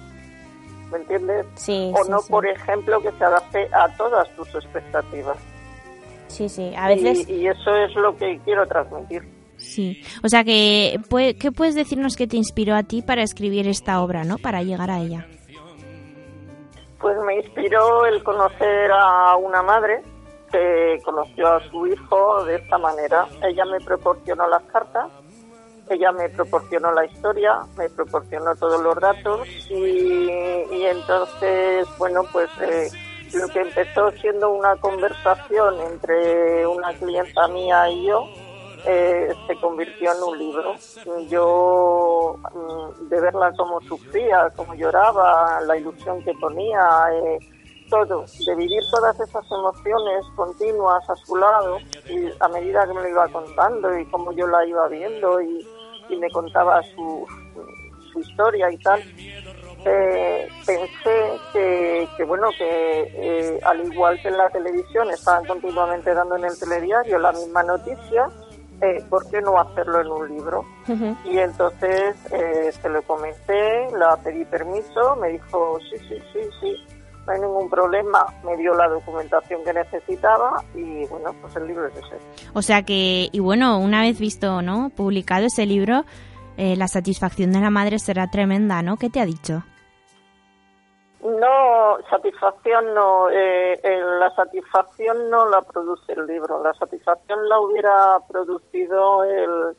¿Me 0.92 0.98
entiendes? 0.98 1.46
Sí. 1.56 1.94
O 1.98 2.04
sí, 2.04 2.12
no, 2.12 2.20
sí. 2.20 2.32
por 2.32 2.46
ejemplo, 2.46 3.02
que 3.02 3.12
se 3.14 3.24
adapte 3.24 3.70
a 3.74 3.88
todas 3.96 4.30
tus 4.36 4.54
expectativas. 4.54 5.38
Sí, 6.34 6.50
sí. 6.50 6.74
A 6.76 6.88
veces. 6.88 7.30
Y, 7.30 7.34
y 7.34 7.48
eso 7.48 7.76
es 7.76 7.96
lo 7.96 8.18
que 8.18 8.40
quiero 8.44 8.66
transmitir. 8.68 9.22
Sí, 9.58 10.02
o 10.24 10.28
sea 10.28 10.44
que, 10.44 11.00
¿qué 11.40 11.52
puedes 11.52 11.76
decirnos 11.76 12.16
que 12.16 12.28
te 12.28 12.36
inspiró 12.36 12.76
a 12.76 12.84
ti 12.84 13.02
para 13.02 13.22
escribir 13.22 13.68
esta 13.68 14.02
obra, 14.02 14.24
no? 14.24 14.38
Para 14.38 14.64
llegar 14.64 14.90
a 14.90 15.00
ella. 15.00 15.26
Pues 17.00 17.16
me 17.26 17.38
inspiró 17.38 18.06
el 18.06 18.24
conocer 18.24 18.92
a 18.92 19.36
una 19.38 19.62
madre 19.62 20.02
que 20.52 21.00
conoció 21.04 21.48
a 21.48 21.70
su 21.70 21.88
hijo 21.88 22.44
de 22.46 22.56
esta 22.56 22.78
manera. 22.78 23.28
Ella 23.44 23.64
me 23.66 23.80
proporcionó 23.80 24.48
las 24.48 24.64
cartas, 24.64 25.08
ella 25.90 26.12
me 26.12 26.30
proporcionó 26.30 26.92
la 26.92 27.06
historia, 27.06 27.60
me 27.78 27.90
proporcionó 27.90 28.56
todos 28.56 28.82
los 28.82 28.96
datos 29.00 29.48
y, 29.70 30.30
y 30.72 30.86
entonces, 30.86 31.88
bueno, 31.98 32.24
pues 32.32 32.50
eh, 32.62 32.90
lo 33.34 33.48
que 33.48 33.62
empezó 33.62 34.12
siendo 34.12 34.52
una 34.52 34.76
conversación 34.78 35.80
entre 35.82 36.68
una 36.68 36.94
clienta 36.94 37.48
mía 37.48 37.90
y 37.90 38.06
yo, 38.06 38.28
eh, 38.86 39.34
se 39.48 39.56
convirtió 39.58 40.12
en 40.12 40.24
un 40.24 40.38
libro. 40.38 40.76
Yo, 41.30 42.38
mm, 42.54 43.10
de 43.10 43.22
verla 43.22 43.54
como 43.58 43.82
sufría, 43.82 44.50
como 44.56 44.76
lloraba, 44.76 45.62
la 45.62 45.78
ilusión 45.78 46.24
que 46.24 46.34
ponía, 46.34 46.82
eh, 47.14 47.40
todo, 47.90 48.26
de 48.46 48.56
vivir 48.56 48.82
todas 48.92 49.20
esas 49.20 49.46
emociones 49.52 50.26
continuas 50.36 51.10
a 51.10 51.16
su 51.16 51.36
lado, 51.36 51.78
y 52.10 52.30
a 52.40 52.48
medida 52.50 52.86
que 52.86 52.94
me 52.94 53.02
lo 53.02 53.10
iba 53.10 53.28
contando 53.30 53.98
y 53.98 54.06
como 54.08 54.32
yo 54.34 54.48
la 54.48 54.66
iba 54.66 54.88
viendo 54.88 55.42
y, 55.42 55.66
y 56.10 56.16
me 56.18 56.30
contaba 56.32 56.82
su, 56.96 57.28
su 58.12 58.20
historia 58.20 58.72
y 58.72 58.78
tal, 58.80 59.02
eh, 59.86 60.48
pensé 60.66 61.40
que, 61.52 62.08
que, 62.18 62.24
bueno 62.24 62.50
que 62.58 63.02
eh, 63.14 63.60
al 63.64 63.86
igual 63.86 64.20
que 64.22 64.30
en 64.30 64.38
la 64.38 64.50
televisión 64.50 65.10
estaban 65.10 65.46
continuamente 65.46 66.14
dando 66.14 66.38
en 66.38 66.46
el 66.46 66.60
telediario 66.60 67.20
la 67.20 67.32
misma 67.32 67.64
noticia 67.64 68.28
eh, 68.82 69.04
¿por 69.10 69.30
qué 69.30 69.42
no 69.42 69.58
hacerlo 69.60 70.02
en 70.02 70.08
un 70.08 70.28
libro? 70.28 70.66
Uh 70.88 70.92
-huh. 70.92 71.18
Y 71.26 71.38
entonces 71.38 72.16
eh, 72.32 72.72
se 72.72 72.90
lo 72.90 73.02
comenté, 73.04 73.90
la 73.98 74.18
pedí 74.18 74.44
permiso, 74.46 75.16
me 75.22 75.30
dijo 75.30 75.80
sí, 75.90 75.98
sí, 76.10 76.18
sí, 76.34 76.40
sí, 76.60 76.76
no 77.26 77.34
hay 77.34 77.40
ningún 77.40 77.70
problema, 77.70 78.26
me 78.44 78.58
dio 78.58 78.74
la 78.74 78.90
documentación 78.90 79.64
que 79.64 79.74
necesitaba 79.74 80.64
y 80.76 81.06
bueno, 81.06 81.34
pues 81.42 81.56
el 81.56 81.68
libro 81.68 81.88
es 81.88 81.96
ese. 81.96 82.18
O 82.54 82.62
sea 82.62 82.84
que, 82.84 83.30
y 83.32 83.40
bueno, 83.40 83.80
una 83.80 84.02
vez 84.02 84.20
visto, 84.20 84.62
¿no? 84.62 84.90
Publicado 84.90 85.46
ese 85.46 85.66
libro, 85.66 86.04
eh, 86.58 86.76
la 86.76 86.88
satisfacción 86.88 87.52
de 87.54 87.62
la 87.62 87.70
madre 87.70 88.00
será 88.00 88.30
tremenda, 88.30 88.82
¿no? 88.82 88.98
¿Qué 88.98 89.10
te 89.10 89.22
ha 89.22 89.26
dicho? 89.26 89.64
No, 91.24 91.98
satisfacción 92.10 92.94
no. 92.94 93.30
Eh, 93.30 93.80
eh, 93.82 94.02
la 94.20 94.30
satisfacción 94.36 95.30
no 95.30 95.48
la 95.50 95.62
produce 95.62 96.14
el 96.14 96.28
libro. 96.28 96.62
La 96.62 96.74
satisfacción 96.74 97.48
la 97.48 97.60
hubiera 97.60 98.20
producido 98.28 99.24
el, 99.24 99.76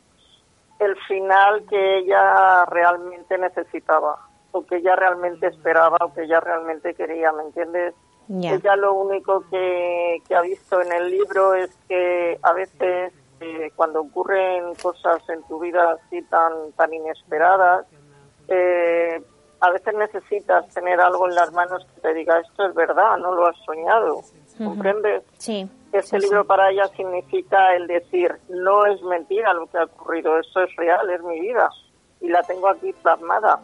el 0.78 0.96
final 1.06 1.66
que 1.68 1.98
ella 1.98 2.64
realmente 2.64 3.36
necesitaba, 3.36 4.18
o 4.52 4.64
que 4.64 4.76
ella 4.76 4.96
realmente 4.96 5.48
esperaba, 5.48 5.98
o 6.00 6.14
que 6.14 6.22
ella 6.22 6.40
realmente 6.40 6.94
quería, 6.94 7.30
¿me 7.32 7.42
entiendes? 7.42 7.94
Yeah. 8.28 8.54
Ella 8.54 8.76
lo 8.76 8.94
único 8.94 9.44
que, 9.50 10.22
que, 10.26 10.34
ha 10.34 10.40
visto 10.40 10.80
en 10.80 10.92
el 10.92 11.10
libro 11.10 11.52
es 11.52 11.76
que 11.86 12.38
a 12.42 12.54
veces 12.54 13.12
eh, 13.40 13.70
cuando 13.76 14.00
ocurren 14.00 14.74
cosas 14.76 15.28
en 15.28 15.42
tu 15.42 15.58
vida 15.60 15.92
así 15.92 16.22
tan, 16.22 16.72
tan 16.72 16.94
inesperadas, 16.94 17.86
eh, 18.48 19.22
a 19.64 19.70
veces 19.70 19.94
necesitas 19.94 20.68
tener 20.74 21.00
algo 21.00 21.26
en 21.28 21.34
las 21.34 21.50
manos 21.52 21.86
que 21.94 22.00
te 22.02 22.14
diga 22.14 22.38
esto 22.40 22.66
es 22.66 22.74
verdad, 22.74 23.16
no 23.18 23.34
lo 23.34 23.46
has 23.46 23.56
soñado, 23.64 24.20
¿comprendes? 24.58 25.22
Uh 25.22 25.26
-huh. 25.26 25.38
Sí. 25.38 25.68
Este 25.92 26.20
sí, 26.20 26.26
libro 26.26 26.42
sí. 26.42 26.48
para 26.48 26.70
ella 26.70 26.88
significa 26.96 27.74
el 27.76 27.86
decir, 27.86 28.34
no 28.48 28.84
es 28.86 29.00
mentira 29.02 29.54
lo 29.54 29.66
que 29.66 29.78
ha 29.78 29.84
ocurrido, 29.84 30.38
esto 30.38 30.62
es 30.62 30.76
real, 30.76 31.08
es 31.08 31.22
mi 31.22 31.40
vida 31.40 31.70
y 32.20 32.28
la 32.28 32.42
tengo 32.42 32.68
aquí 32.68 32.92
plasmada. 33.02 33.60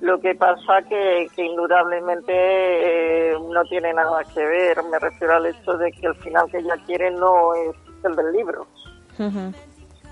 Lo 0.00 0.18
que 0.20 0.34
pasa 0.34 0.82
que, 0.88 1.28
que 1.34 1.44
indudablemente 1.44 2.32
eh, 2.32 3.36
no 3.50 3.62
tiene 3.64 3.92
nada 3.92 4.22
que 4.32 4.42
ver, 4.42 4.82
me 4.84 4.98
refiero 4.98 5.34
al 5.34 5.46
hecho 5.46 5.76
de 5.76 5.90
que 5.92 6.06
el 6.06 6.14
final 6.16 6.50
que 6.50 6.58
ella 6.58 6.76
quiere 6.86 7.10
no 7.10 7.54
es 7.54 7.76
el 8.04 8.16
del 8.16 8.32
libro. 8.32 8.66
Uh 9.18 9.24
-huh. 9.24 9.54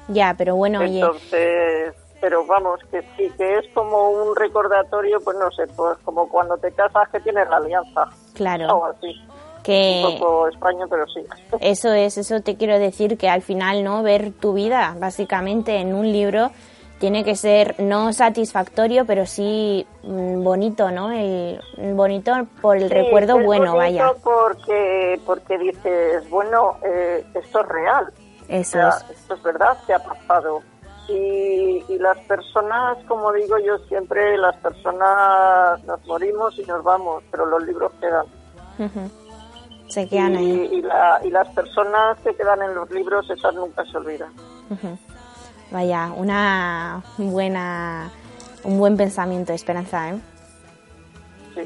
Ya, 0.08 0.34
pero 0.36 0.56
bueno, 0.56 0.82
Entonces, 0.82 1.94
oye 1.94 2.07
pero 2.20 2.44
vamos, 2.46 2.80
que 2.90 3.02
sí, 3.16 3.30
que 3.36 3.58
es 3.58 3.66
como 3.74 4.10
un 4.10 4.34
recordatorio, 4.36 5.20
pues 5.20 5.36
no 5.38 5.50
sé, 5.50 5.66
pues 5.76 5.98
como 6.04 6.28
cuando 6.28 6.56
te 6.56 6.72
casas 6.72 7.08
que 7.10 7.20
tienes 7.20 7.48
la 7.48 7.56
alianza. 7.56 8.08
Claro. 8.34 8.66
O 8.76 8.84
así. 8.86 9.14
Que 9.62 10.02
un 10.06 10.18
poco 10.18 10.48
extraño, 10.48 10.86
pero 10.88 11.06
sí. 11.08 11.20
Eso 11.60 11.92
es, 11.92 12.16
eso 12.16 12.40
te 12.40 12.56
quiero 12.56 12.78
decir, 12.78 13.18
que 13.18 13.28
al 13.28 13.42
final, 13.42 13.84
¿no? 13.84 14.02
Ver 14.02 14.32
tu 14.32 14.54
vida, 14.54 14.96
básicamente, 14.98 15.76
en 15.76 15.94
un 15.94 16.10
libro 16.10 16.50
tiene 16.98 17.22
que 17.24 17.36
ser 17.36 17.76
no 17.78 18.12
satisfactorio, 18.12 19.04
pero 19.04 19.24
sí 19.26 19.86
mm, 20.02 20.42
bonito, 20.42 20.90
¿no? 20.90 21.12
El, 21.12 21.60
el 21.76 21.94
bonito 21.94 22.32
por 22.60 22.76
el 22.76 22.88
sí, 22.88 22.94
recuerdo 22.94 23.38
bueno, 23.38 23.76
vaya. 23.76 24.12
Porque, 24.22 25.20
porque 25.24 25.58
dices, 25.58 26.28
bueno, 26.28 26.76
eh, 26.84 27.24
esto 27.34 27.60
es 27.60 27.68
real. 27.68 28.12
Eso 28.48 28.78
o 28.78 28.80
sea, 28.80 28.88
es. 28.88 29.18
Esto 29.18 29.34
es 29.34 29.42
verdad, 29.42 29.76
se 29.86 29.94
ha 29.94 29.98
pasado. 29.98 30.62
Y, 31.08 31.84
y, 31.88 31.98
las 31.98 32.18
personas, 32.26 32.98
como 33.06 33.32
digo 33.32 33.56
yo 33.58 33.78
siempre, 33.88 34.36
las 34.36 34.56
personas 34.56 35.82
nos 35.84 36.04
morimos 36.06 36.58
y 36.58 36.64
nos 36.64 36.84
vamos, 36.84 37.24
pero 37.30 37.46
los 37.46 37.62
libros 37.64 37.92
quedan. 37.98 38.26
Uh 38.78 38.84
-huh. 38.84 39.10
Se 39.88 40.06
quedan 40.06 40.34
y, 40.34 40.36
ahí. 40.36 40.68
Y, 40.72 40.82
la, 40.82 41.20
y, 41.24 41.30
las 41.30 41.48
personas 41.48 42.18
que 42.18 42.34
quedan 42.34 42.62
en 42.62 42.74
los 42.74 42.90
libros, 42.90 43.28
esas 43.30 43.54
nunca 43.54 43.84
se 43.86 43.96
olvidan. 43.96 44.32
Uh 44.68 44.74
-huh. 44.74 44.98
Vaya, 45.70 46.12
una 46.14 47.02
buena, 47.16 48.10
un 48.64 48.78
buen 48.78 48.96
pensamiento, 48.96 49.52
Esperanza, 49.52 50.10
¿eh? 50.10 50.20
Sí. 51.54 51.62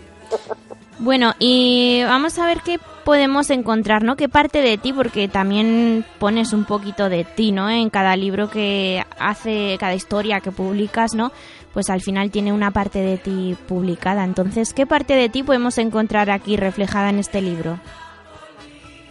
Bueno, 0.99 1.33
y 1.39 2.03
vamos 2.05 2.39
a 2.39 2.47
ver 2.47 2.61
qué 2.63 2.79
podemos 3.05 3.51
encontrar, 3.51 4.03
¿no? 4.03 4.17
¿Qué 4.17 4.29
parte 4.29 4.61
de 4.63 4.79
ti? 4.79 4.93
Porque 4.93 5.29
también 5.29 6.05
pones 6.19 6.53
un 6.53 6.65
poquito 6.65 7.09
de 7.09 7.25
ti, 7.25 7.53
¿no? 7.53 7.69
En 7.69 7.91
cada 7.91 8.17
libro 8.17 8.49
que 8.49 9.05
hace, 9.19 9.77
cada 9.79 9.95
historia 9.95 10.41
que 10.41 10.53
publicas, 10.53 11.15
¿no? 11.15 11.33
Pues 11.73 11.91
al 11.91 12.01
final 12.01 12.31
tiene 12.31 12.53
una 12.53 12.71
parte 12.71 13.01
de 13.01 13.19
ti 13.19 13.57
publicada. 13.69 14.25
Entonces, 14.25 14.75
¿qué 14.75 14.87
parte 14.87 15.15
de 15.15 15.29
ti 15.29 15.43
podemos 15.43 15.79
encontrar 15.79 16.31
aquí 16.31 16.57
reflejada 16.57 17.11
en 17.11 17.19
este 17.19 17.41
libro? 17.41 17.79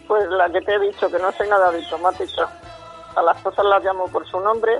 Pues 0.08 0.30
la 0.30 0.49
que 0.49 0.62
te 0.62 0.75
he 0.75 0.80
dicho, 0.80 1.10
que 1.10 1.19
no 1.19 1.32
soy 1.32 1.49
nada 1.49 1.71
diplomática. 1.71 2.49
A 3.15 3.21
las 3.21 3.41
cosas 3.41 3.65
las 3.65 3.84
llamo 3.84 4.08
por 4.08 4.27
su 4.27 4.39
nombre. 4.39 4.80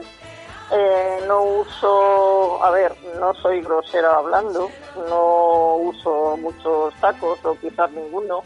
Eh, 0.74 1.20
no 1.28 1.44
uso, 1.44 2.64
a 2.64 2.72
ver, 2.72 2.96
no 3.20 3.34
soy 3.34 3.62
grosera 3.62 4.16
hablando, 4.16 4.70
no 5.10 5.76
uso 5.76 6.38
muchos 6.38 6.94
tacos 7.02 7.44
o 7.44 7.56
quizás 7.60 7.92
ninguno 7.92 8.42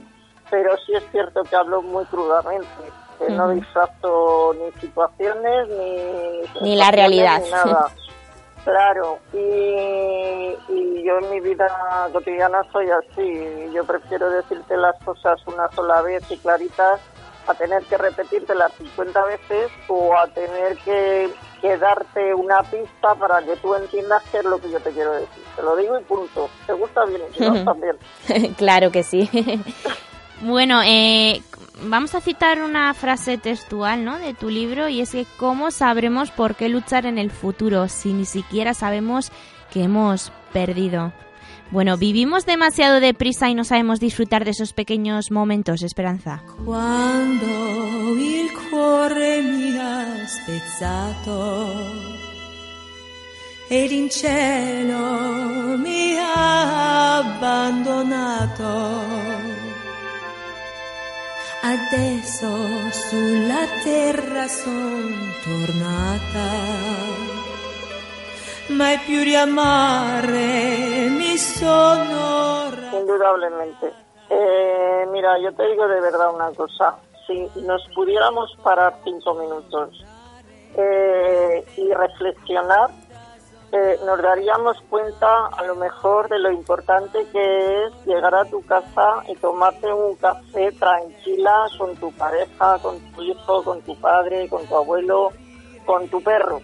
pero 0.55 0.77
sí 0.85 0.93
es 0.93 1.03
cierto 1.11 1.43
que 1.43 1.53
hablo 1.53 1.81
muy 1.81 2.05
crudamente, 2.05 2.65
que 3.19 3.29
no 3.29 3.49
disfrazo 3.49 4.55
ni 4.57 4.79
situaciones 4.79 5.67
ni... 5.67 6.61
Ni 6.61 6.75
la 6.77 6.91
realidad. 6.91 7.41
nada. 7.51 7.87
Claro, 8.63 9.19
y, 9.31 11.03
yo 11.03 11.19
en 11.19 11.29
mi 11.29 11.39
vida 11.39 11.67
cotidiana 12.11 12.63
soy 12.71 12.87
así. 12.89 13.71
Yo 13.71 13.83
prefiero 13.83 14.27
decirte 14.31 14.75
las 14.75 14.95
cosas 15.03 15.39
una 15.45 15.69
sola 15.75 16.01
vez 16.01 16.23
y 16.31 16.37
claritas 16.37 16.99
a 17.45 17.53
tener 17.53 17.83
que 17.83 17.95
repetírtelas 17.95 18.73
50 18.73 19.23
veces 19.25 19.69
o 19.87 20.17
a 20.17 20.25
tener 20.29 20.77
que, 20.77 21.29
que, 21.61 21.77
darte 21.77 22.33
una 22.33 22.63
pista 22.63 23.13
para 23.13 23.43
que 23.43 23.55
tú 23.57 23.75
entiendas 23.75 24.23
qué 24.31 24.39
es 24.39 24.45
lo 24.45 24.57
que 24.57 24.71
yo 24.71 24.79
te 24.79 24.89
quiero 24.89 25.11
decir. 25.13 25.43
Te 25.55 25.61
lo 25.61 25.75
digo 25.75 25.99
y 25.99 26.03
punto. 26.03 26.49
¿Te 26.65 26.73
gusta 26.73 27.05
bien 27.05 27.21
y 27.37 27.43
no 27.43 27.63
también? 27.63 27.97
claro 28.57 28.89
que 28.89 29.03
sí. 29.03 29.29
Bueno, 30.41 30.81
eh, 30.83 31.41
vamos 31.83 32.15
a 32.15 32.21
citar 32.21 32.61
una 32.61 32.93
frase 32.93 33.37
textual 33.37 34.03
¿no? 34.03 34.17
de 34.19 34.33
tu 34.33 34.49
libro 34.49 34.89
y 34.89 35.01
es 35.01 35.11
que 35.11 35.25
¿cómo 35.37 35.71
sabremos 35.71 36.31
por 36.31 36.55
qué 36.55 36.69
luchar 36.69 37.05
en 37.05 37.17
el 37.17 37.31
futuro 37.31 37.87
si 37.87 38.13
ni 38.13 38.25
siquiera 38.25 38.73
sabemos 38.73 39.31
que 39.71 39.83
hemos 39.83 40.31
perdido? 40.53 41.13
Bueno, 41.71 41.97
vivimos 41.97 42.45
demasiado 42.45 42.99
deprisa 42.99 43.49
y 43.49 43.55
no 43.55 43.63
sabemos 43.63 43.99
disfrutar 43.99 44.45
de 44.45 44.51
esos 44.51 44.73
pequeños 44.73 45.31
momentos, 45.31 45.81
Esperanza. 45.81 46.43
Cuando 46.63 48.15
il 48.17 48.51
cuore 48.69 49.41
mi 49.41 49.73
spezzato 50.27 51.73
ed 53.69 54.09
cielo 54.11 55.77
ha 56.23 57.17
abbandonato 57.17 58.65
adesso 61.65 62.47
sulla 62.91 63.65
terra 63.83 64.47
son 64.47 65.33
tornata, 65.43 66.47
mai 68.67 68.99
più 68.99 69.23
riamare 69.23 71.09
mi 71.09 71.35
sono... 71.37 72.69
Indudablemente. 72.91 73.93
Eh, 74.27 75.07
mira, 75.11 75.39
yo 75.39 75.53
te 75.55 75.67
digo 75.67 75.87
de 75.87 76.01
verdad 76.01 76.33
una 76.33 76.51
cosa. 76.55 76.97
Si 77.25 77.49
nos 77.61 77.83
pudiéramos 77.95 78.55
parar 78.61 78.93
cinco 79.03 79.33
minutos 79.33 80.05
eh, 80.77 81.65
y 81.77 81.91
reflexionar 81.93 82.91
nos 84.05 84.21
daríamos 84.21 84.81
cuenta 84.89 85.47
a 85.47 85.63
lo 85.63 85.75
mejor 85.75 86.29
de 86.29 86.39
lo 86.39 86.51
importante 86.51 87.25
que 87.31 87.85
es 87.85 88.05
llegar 88.05 88.35
a 88.35 88.45
tu 88.45 88.61
casa 88.65 89.23
y 89.27 89.35
tomarte 89.35 89.91
un 89.91 90.15
café 90.15 90.71
tranquila 90.73 91.67
con 91.77 91.95
tu 91.95 92.11
pareja, 92.13 92.77
con 92.81 92.99
tu 93.13 93.23
hijo, 93.23 93.63
con 93.63 93.81
tu 93.81 93.95
padre, 93.99 94.47
con 94.49 94.65
tu 94.67 94.75
abuelo, 94.75 95.31
con 95.85 96.07
tu 96.09 96.21
perro. 96.21 96.61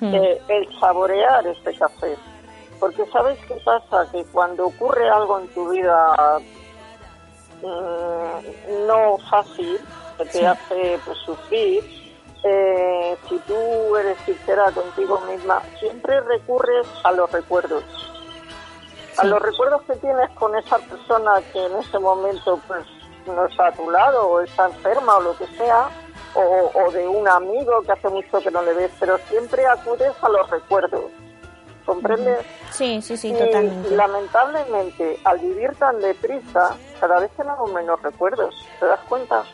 Hmm. 0.00 0.14
Eh, 0.14 0.40
el 0.48 0.80
saborear 0.80 1.46
este 1.46 1.74
café. 1.74 2.16
Porque 2.80 3.06
sabes 3.06 3.38
qué 3.46 3.54
pasa, 3.64 4.10
que 4.10 4.24
cuando 4.32 4.66
ocurre 4.66 5.08
algo 5.08 5.38
en 5.38 5.48
tu 5.48 5.70
vida 5.70 6.40
mm, 7.62 8.86
no 8.86 9.18
fácil, 9.30 9.78
que 10.18 10.24
te 10.24 10.46
hace 10.46 10.98
pues, 11.04 11.18
sufrir, 11.18 12.01
eh, 12.44 13.16
si 13.28 13.38
tú 13.40 13.96
eres 13.96 14.18
sincera 14.24 14.70
contigo 14.72 15.20
misma, 15.22 15.62
siempre 15.78 16.20
recurres 16.20 16.86
a 17.04 17.12
los 17.12 17.30
recuerdos. 17.30 17.84
A 19.18 19.24
los 19.24 19.40
recuerdos 19.42 19.82
que 19.82 19.94
tienes 19.96 20.30
con 20.30 20.56
esa 20.56 20.78
persona 20.78 21.32
que 21.52 21.64
en 21.64 21.76
ese 21.76 21.98
momento 21.98 22.58
pues 22.66 22.84
no 23.26 23.46
está 23.46 23.68
a 23.68 23.72
tu 23.72 23.90
lado 23.90 24.26
o 24.26 24.40
está 24.40 24.66
enferma 24.66 25.16
o 25.18 25.20
lo 25.20 25.36
que 25.36 25.46
sea, 25.56 25.88
o, 26.34 26.90
de 26.92 27.06
un 27.06 27.28
amigo 27.28 27.82
que 27.82 27.92
hace 27.92 28.08
mucho 28.08 28.40
que 28.40 28.50
no 28.50 28.62
le 28.62 28.72
ves, 28.72 28.90
pero 28.98 29.18
siempre 29.28 29.66
acudes 29.66 30.12
a 30.22 30.28
los 30.28 30.50
recuerdos. 30.50 31.04
¿Comprendes? 31.84 32.38
Sí, 32.70 33.02
sí, 33.02 33.16
sí, 33.16 33.32
totalmente. 33.32 33.88
Y 33.88 33.96
lamentablemente, 33.96 35.18
al 35.24 35.38
vivir 35.40 35.74
tan 35.74 36.00
deprisa, 36.00 36.76
cada 37.00 37.20
vez 37.20 37.30
tenemos 37.36 37.70
menos 37.72 38.00
recuerdos. 38.02 38.54
¿Te 38.78 38.86
das 38.86 39.00
cuenta? 39.08 39.44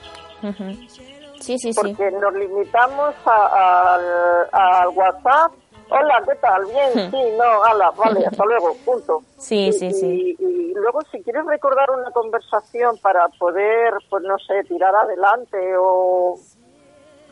Sí, 1.48 1.58
sí, 1.58 1.70
Porque 1.72 2.10
nos 2.10 2.34
limitamos 2.34 3.14
al 3.24 4.88
WhatsApp. 4.88 5.52
Hola, 5.88 6.22
¿qué 6.26 6.34
tal? 6.34 6.66
Bien, 6.66 6.90
hmm. 6.92 7.10
sí, 7.10 7.36
no, 7.38 7.64
ala, 7.64 7.90
vale, 7.92 8.26
hasta 8.26 8.44
luego, 8.48 8.74
punto. 8.84 9.22
Sí, 9.38 9.72
sí, 9.72 9.90
sí. 9.92 10.36
Y, 10.38 10.74
luego, 10.74 11.00
si 11.10 11.22
quieres 11.22 11.46
recordar 11.46 11.90
una 11.90 12.10
conversación 12.10 12.98
para 12.98 13.26
poder, 13.38 13.94
pues 14.10 14.22
no 14.24 14.36
sé, 14.40 14.62
tirar 14.64 14.94
adelante 14.94 15.56
o, 15.78 16.38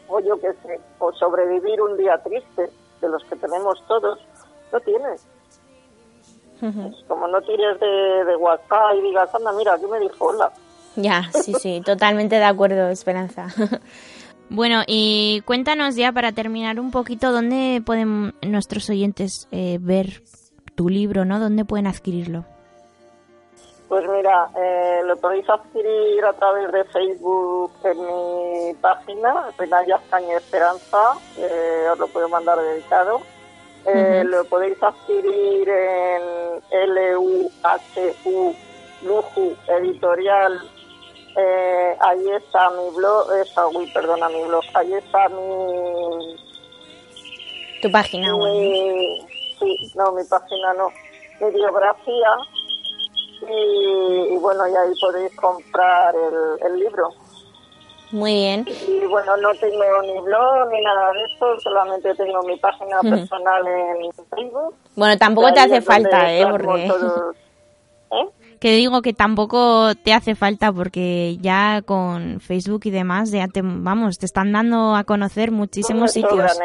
o 0.09 0.21
yo 0.21 0.41
qué 0.41 0.55
sé, 0.63 0.81
o 0.99 1.13
sobrevivir 1.13 1.83
un 1.83 1.99
día 1.99 2.17
triste, 2.23 2.71
de 3.03 3.09
los 3.11 3.23
que 3.25 3.37
tenemos 3.37 3.87
todos, 3.87 4.19
no 4.73 4.81
tienes. 4.81 5.27
como 7.07 7.29
no 7.29 7.43
tires 7.43 7.79
de, 7.79 8.25
de 8.25 8.37
WhatsApp 8.37 8.95
y 8.97 9.03
digas, 9.03 9.35
anda, 9.35 9.53
mira, 9.53 9.75
aquí 9.75 9.85
me 9.85 10.01
dijo 10.01 10.25
hola. 10.25 10.51
Ya, 10.97 11.31
sí, 11.33 11.53
sí, 11.61 11.83
totalmente 11.85 12.37
de 12.37 12.45
acuerdo, 12.45 12.89
Esperanza. 12.89 13.49
Bueno, 14.49 14.83
y 14.87 15.43
cuéntanos 15.45 15.97
ya 15.97 16.13
para 16.13 16.31
terminar 16.31 16.79
un 16.79 16.93
poquito 16.93 17.33
dónde 17.33 17.83
pueden 17.85 18.33
nuestros 18.43 18.89
oyentes 18.89 19.49
eh, 19.51 19.79
ver 19.81 20.23
tu 20.77 20.89
libro, 20.89 21.25
¿no? 21.25 21.41
¿Dónde 21.41 21.65
pueden 21.65 21.89
adquirirlo? 21.89 22.45
Pues 23.89 24.05
mira, 24.09 24.49
eh, 24.57 25.01
lo 25.05 25.17
podéis 25.17 25.49
adquirir 25.49 26.25
a 26.25 26.33
través 26.35 26.71
de 26.71 26.85
Facebook 26.85 27.73
en 27.85 28.07
mi 28.07 28.75
página, 28.75 29.49
Renaya 29.59 30.01
Caña 30.11 30.37
Esperanza, 30.37 31.15
eh, 31.39 31.89
os 31.93 31.99
lo 31.99 32.07
puedo 32.09 32.29
mandar 32.29 32.59
dedicado. 32.59 33.21
Lo 33.85 34.45
podéis 34.47 34.81
adquirir 34.83 35.69
en 35.69 36.95
LUHU, 36.95 38.55
Luju 39.03 39.57
Editorial 39.69 40.61
eh, 41.37 41.97
ahí 42.01 42.31
está 42.31 42.71
mi 42.71 42.95
blog, 42.97 43.31
esa, 43.43 43.67
uy, 43.69 43.87
perdona, 43.93 44.29
mi 44.29 44.43
blog, 44.45 44.65
ahí 44.75 44.95
está 44.95 45.29
mi... 45.29 46.37
Tu 47.83 47.91
página 47.91 48.29
Sí, 49.59 49.93
no, 49.95 50.13
mi 50.13 50.25
página 50.25 50.75
no, 50.75 50.91
mi 51.41 51.51
biografía 51.51 52.37
y, 53.43 54.37
bueno, 54.39 54.67
y 54.67 54.75
ahí 54.75 54.93
podéis 55.01 55.35
comprar 55.37 56.15
el, 56.15 56.67
el 56.67 56.81
libro. 56.81 57.11
Muy 58.13 58.33
bien. 58.33 58.67
Y 58.69 59.05
bueno, 59.07 59.37
no 59.37 59.53
tengo 59.55 60.03
ni 60.03 60.19
blog 60.21 60.71
ni 60.71 60.81
nada 60.81 61.13
de 61.13 61.25
esto, 61.33 61.61
solamente 61.61 62.15
tengo 62.15 62.43
mi 62.43 62.57
página 62.57 63.01
personal 63.01 63.67
en 63.67 64.13
Facebook. 64.31 64.75
Bueno, 64.95 65.19
tampoco 65.19 65.53
te 65.53 65.61
hace 65.61 65.81
falta, 65.83 66.33
¿eh? 66.33 66.47
Porque... 66.51 66.87
¿Eh? 68.13 68.27
Que 68.61 68.73
digo 68.73 69.03
que 69.03 69.13
tampoco 69.13 69.95
te 69.95 70.13
hace 70.13 70.35
falta 70.35 70.73
porque 70.73 71.37
ya 71.41 71.83
con 71.83 72.41
Facebook 72.41 72.83
y 72.85 72.91
demás 72.91 73.31
ya 73.31 73.49
te 73.49 73.61
vamos 73.63 74.19
te 74.19 74.27
están 74.27 74.53
dando 74.53 74.95
a 74.95 75.05
conocer 75.05 75.51
muchísimos 75.51 76.13
sitios. 76.13 76.59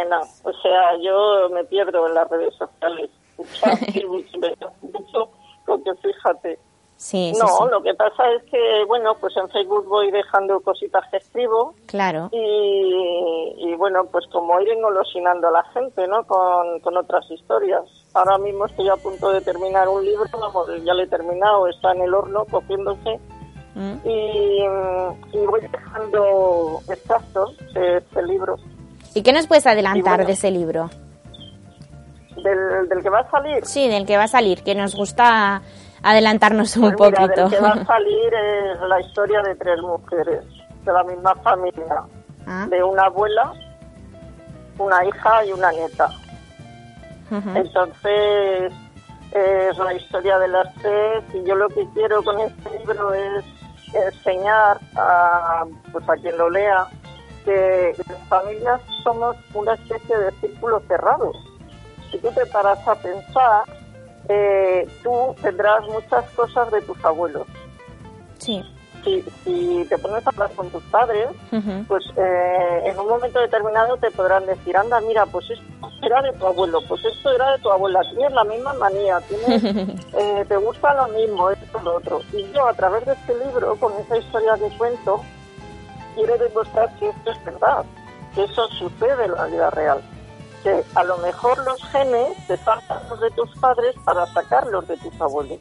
o 0.43 0.53
sea 0.53 0.97
yo 1.03 1.49
me 1.53 1.63
pierdo 1.65 2.07
en 2.07 2.13
las 2.13 2.29
redes 2.29 2.53
sociales. 2.55 3.09
Mucho 4.81 5.31
porque 5.65 5.91
fíjate 6.01 6.59
Sí, 7.01 7.33
no, 7.33 7.67
lo 7.67 7.81
que 7.81 7.95
pasa 7.95 8.31
es 8.33 8.43
que, 8.43 8.85
bueno, 8.87 9.15
pues 9.19 9.35
en 9.35 9.49
Facebook 9.49 9.87
voy 9.87 10.11
dejando 10.11 10.59
cositas 10.59 11.03
que 11.09 11.17
escribo. 11.17 11.73
Claro. 11.87 12.29
Y, 12.31 13.73
bueno, 13.75 14.05
pues 14.11 14.27
como 14.31 14.61
ir 14.61 14.69
engolosinando 14.69 15.47
a 15.47 15.51
la 15.51 15.63
gente, 15.73 16.07
¿no? 16.07 16.23
Con, 16.27 16.79
con, 16.81 16.95
otras 16.95 17.25
historias. 17.31 17.81
Ahora 18.13 18.37
mismo 18.37 18.67
estoy 18.67 18.87
a 18.87 18.97
punto 18.97 19.31
de 19.31 19.41
terminar 19.41 19.89
un 19.89 20.05
libro, 20.05 20.25
vamos, 20.31 20.67
ya 20.83 20.93
lo 20.93 21.01
he 21.01 21.07
terminado, 21.07 21.67
está 21.67 21.91
en 21.91 22.03
el 22.03 22.13
horno 22.13 22.45
cogiéndose. 22.45 23.19
Mm. 23.73 23.93
Y, 24.07 24.63
y, 25.33 25.45
voy 25.47 25.61
dejando 25.61 26.81
extractos 26.87 27.57
de 27.73 27.97
este 27.97 28.21
libro. 28.21 28.57
¿Y 29.15 29.23
qué 29.23 29.33
nos 29.33 29.47
puedes 29.47 29.65
adelantar 29.65 30.27
de 30.27 30.33
ese 30.33 30.51
libro? 30.51 30.91
Del, 32.35 32.87
del 32.87 33.01
que 33.01 33.09
va 33.09 33.21
a 33.21 33.31
salir. 33.31 33.65
Sí, 33.65 33.87
del 33.87 34.05
que 34.05 34.17
va 34.17 34.25
a 34.25 34.27
salir, 34.27 34.61
que 34.61 34.75
nos 34.75 34.93
gusta 34.93 35.63
adelantarnos 36.03 36.75
un 36.77 36.91
Pues 36.93 37.11
mira, 37.11 37.21
poquito. 37.27 37.41
del 37.49 37.51
que 37.51 37.59
va 37.61 37.69
a 37.73 37.85
salir 37.85 38.33
es 38.33 38.79
la 38.87 39.01
historia 39.01 39.41
de 39.43 39.55
tres 39.55 39.79
mujeres 39.81 40.43
de 40.85 40.91
la 40.93 41.03
misma 41.03 41.35
familia, 41.35 42.03
Ah, 42.47 42.65
de 42.69 42.83
una 42.83 43.03
abuela, 43.03 43.53
una 44.79 45.05
hija 45.05 45.45
y 45.45 45.51
una 45.53 45.71
nieta. 45.71 46.09
Entonces, 47.55 48.73
es 49.31 49.77
la 49.77 49.93
historia 49.93 50.37
de 50.39 50.47
las 50.49 50.73
tres 50.75 51.23
y 51.33 51.43
yo 51.47 51.55
lo 51.55 51.69
que 51.69 51.87
quiero 51.93 52.21
con 52.23 52.39
este 52.39 52.77
libro 52.79 53.13
es 53.13 53.45
enseñar 53.93 54.79
a, 54.97 55.65
pues 55.91 56.07
a 56.09 56.13
quien 56.15 56.37
lo 56.37 56.49
lea 56.49 56.85
que 57.45 57.95
las 58.09 58.17
familias 58.27 58.81
somos 59.03 59.35
una 59.53 59.73
especie 59.75 60.17
de 60.17 60.31
círculo 60.41 60.81
cerrado. 60.87 61.31
Si 62.11 62.17
tú 62.17 62.29
te 62.31 62.45
paras 62.47 62.85
a 62.87 62.95
pensar, 62.95 63.63
eh, 64.32 64.88
tú 65.03 65.36
tendrás 65.41 65.84
muchas 65.88 66.29
cosas 66.32 66.71
de 66.71 66.82
tus 66.82 67.03
abuelos. 67.03 67.47
Sí. 68.38 68.63
Si, 69.03 69.23
si 69.43 69.86
te 69.89 69.97
pones 69.97 70.25
a 70.25 70.29
hablar 70.29 70.51
con 70.51 70.69
tus 70.69 70.84
padres, 70.84 71.27
pues 71.88 72.05
eh, 72.15 72.82
en 72.86 72.99
un 72.99 73.07
momento 73.07 73.39
determinado 73.39 73.97
te 73.97 74.11
podrán 74.11 74.45
decir, 74.45 74.77
anda, 74.77 75.01
mira, 75.01 75.25
pues 75.25 75.49
esto 75.49 75.65
era 76.03 76.21
de 76.21 76.34
tu 76.34 76.45
abuelo, 76.45 76.79
pues 76.88 77.03
esto 77.03 77.32
era 77.32 77.51
de 77.51 77.59
tu 77.59 77.71
abuela, 77.71 78.01
tienes 78.11 78.32
la 78.32 78.43
misma 78.43 78.73
manía, 78.75 79.19
tienes, 79.21 79.63
eh, 80.13 80.45
te 80.47 80.57
gusta 80.57 80.93
lo 80.93 81.07
mismo, 81.17 81.49
esto, 81.49 81.82
lo 81.84 81.95
otro. 81.97 82.21
Y 82.32 82.51
yo 82.51 82.67
a 82.67 82.73
través 82.73 83.03
de 83.07 83.13
este 83.13 83.34
libro, 83.43 83.75
con 83.77 83.91
esa 83.99 84.17
historia 84.17 84.53
que 84.53 84.77
cuento, 84.77 85.21
quiero 86.13 86.38
demostrar 86.38 86.95
que 86.99 87.09
esto 87.09 87.32
es 87.32 87.43
verdad, 87.43 87.84
que 88.36 88.43
eso 88.43 88.67
sucede 88.67 89.25
en 89.25 89.34
la 89.34 89.45
vida 89.47 89.69
real. 89.71 90.01
Que 90.64 90.84
a 90.95 91.03
lo 91.03 91.18
mejor 91.18 91.57
los 91.66 91.84
genes 91.86 92.47
te 92.47 92.57
sacan 92.57 92.99
los 93.09 93.20
de 93.20 93.32
tus 93.32 93.49
padres 93.59 93.95
para 94.05 94.26
sacarlos 94.28 94.88
de 94.88 94.97
tus 94.97 95.22
abuelos. 95.22 95.59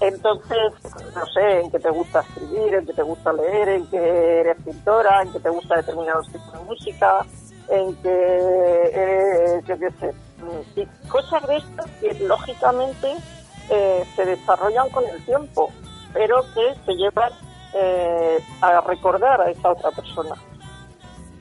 Entonces, 0.00 0.72
no 1.14 1.26
sé, 1.26 1.60
en 1.60 1.70
que 1.70 1.78
te 1.78 1.90
gusta 1.90 2.20
escribir, 2.20 2.74
en 2.74 2.86
que 2.86 2.92
te 2.92 3.02
gusta 3.02 3.32
leer, 3.32 3.68
en 3.70 3.86
que 3.86 4.40
eres 4.40 4.56
pintora, 4.62 5.22
en 5.22 5.32
que 5.32 5.40
te 5.40 5.48
gusta 5.48 5.76
determinados 5.76 6.30
tipos 6.30 6.52
de 6.52 6.58
música, 6.60 7.26
en 7.68 7.94
que 7.96 8.90
eres, 8.92 9.64
yo 9.64 9.78
qué 9.78 9.90
sé, 9.98 10.14
y 10.76 10.86
cosas 11.08 11.46
de 11.46 11.56
estas 11.56 11.90
que 12.00 12.14
lógicamente 12.24 13.14
eh, 13.70 14.04
se 14.14 14.24
desarrollan 14.24 14.88
con 14.90 15.04
el 15.06 15.24
tiempo, 15.24 15.70
pero 16.12 16.42
que 16.54 16.74
te 16.84 16.94
llevan 16.94 17.32
eh, 17.74 18.38
a 18.60 18.80
recordar 18.80 19.40
a 19.40 19.50
esa 19.50 19.70
otra 19.70 19.90
persona. 19.90 20.34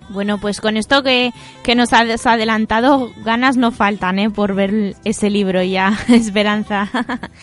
Bueno, 0.09 0.37
pues 0.37 0.61
con 0.61 0.77
esto 0.77 1.03
que, 1.03 1.31
que 1.63 1.75
nos 1.75 1.91
has 1.93 2.25
adelantado, 2.25 3.11
ganas 3.23 3.57
no 3.57 3.71
faltan, 3.71 4.19
¿eh? 4.19 4.29
Por 4.29 4.53
ver 4.53 4.95
ese 5.03 5.29
libro 5.29 5.63
ya, 5.63 5.93
Esperanza. 6.09 6.87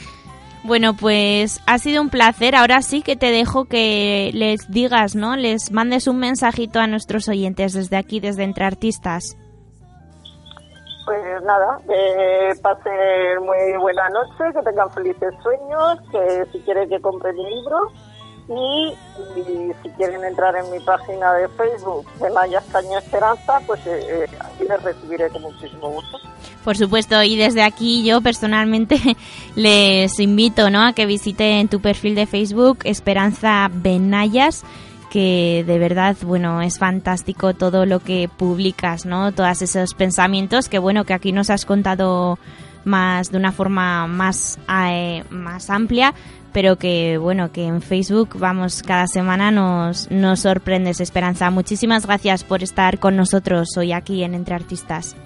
bueno, 0.64 0.94
pues 0.94 1.60
ha 1.66 1.78
sido 1.78 2.02
un 2.02 2.08
placer. 2.08 2.54
Ahora 2.54 2.82
sí 2.82 3.02
que 3.02 3.16
te 3.16 3.30
dejo 3.30 3.64
que 3.64 4.30
les 4.34 4.70
digas, 4.70 5.16
¿no? 5.16 5.36
Les 5.36 5.72
mandes 5.72 6.06
un 6.06 6.18
mensajito 6.18 6.78
a 6.78 6.86
nuestros 6.86 7.28
oyentes 7.28 7.72
desde 7.72 7.96
aquí, 7.96 8.20
desde 8.20 8.44
Entre 8.44 8.64
Artistas. 8.64 9.36
Pues 11.04 11.42
nada, 11.42 11.78
que 11.88 12.60
pasen 12.62 13.42
muy 13.44 13.76
buena 13.80 14.08
noche, 14.10 14.54
que 14.54 14.62
tengan 14.62 14.88
felices 14.92 15.34
sueños, 15.42 15.98
que 16.12 16.44
si 16.52 16.60
quieren 16.60 16.88
que 16.88 17.00
compren 17.00 17.34
mi 17.34 17.44
libro 17.44 17.90
y, 18.48 19.72
si 19.82 19.88
quieren 19.90 20.24
entrar 20.24 20.54
en 20.56 20.70
mi 20.70 20.80
página 20.80 21.32
de 21.34 21.48
Facebook 21.48 22.06
de 22.20 22.30
Mayas 22.30 22.64
Caño 22.72 22.98
Esperanza, 22.98 23.60
pues 23.66 23.86
eh, 23.86 24.00
eh, 24.08 24.26
aquí 24.40 24.64
les 24.68 24.82
recibiré 24.82 25.28
con 25.30 25.42
muchísimo 25.42 25.90
gusto. 25.90 26.18
Por 26.64 26.76
supuesto, 26.76 27.22
y 27.22 27.36
desde 27.36 27.62
aquí 27.62 28.04
yo 28.04 28.20
personalmente 28.20 28.98
les 29.56 30.18
invito 30.20 30.70
¿no? 30.70 30.84
a 30.84 30.92
que 30.92 31.06
visiten 31.06 31.68
tu 31.68 31.80
perfil 31.80 32.14
de 32.14 32.26
Facebook, 32.26 32.78
Esperanza 32.84 33.68
Benayas, 33.72 34.64
que 35.10 35.64
de 35.66 35.78
verdad, 35.78 36.16
bueno, 36.22 36.62
es 36.62 36.78
fantástico 36.78 37.54
todo 37.54 37.84
lo 37.84 38.00
que 38.00 38.30
publicas, 38.34 39.04
¿no? 39.04 39.32
Todos 39.32 39.60
esos 39.60 39.92
pensamientos 39.92 40.70
que, 40.70 40.78
bueno, 40.78 41.04
que 41.04 41.12
aquí 41.12 41.32
nos 41.32 41.50
has 41.50 41.66
contado 41.66 42.38
más 42.84 43.30
de 43.30 43.36
una 43.36 43.52
forma 43.52 44.06
más, 44.06 44.58
eh, 44.68 45.22
más 45.30 45.68
amplia, 45.68 46.14
pero 46.52 46.76
que, 46.76 47.18
bueno, 47.18 47.50
que 47.52 47.64
en 47.64 47.82
Facebook, 47.82 48.30
vamos, 48.34 48.82
cada 48.82 49.06
semana 49.06 49.50
nos, 49.50 50.10
nos 50.10 50.40
sorprendes, 50.40 51.00
Esperanza. 51.00 51.50
Muchísimas 51.50 52.06
gracias 52.06 52.44
por 52.44 52.62
estar 52.62 52.98
con 52.98 53.16
nosotros 53.16 53.68
hoy 53.76 53.92
aquí 53.92 54.22
en 54.22 54.34
Entre 54.34 54.54
Artistas. 54.54 55.16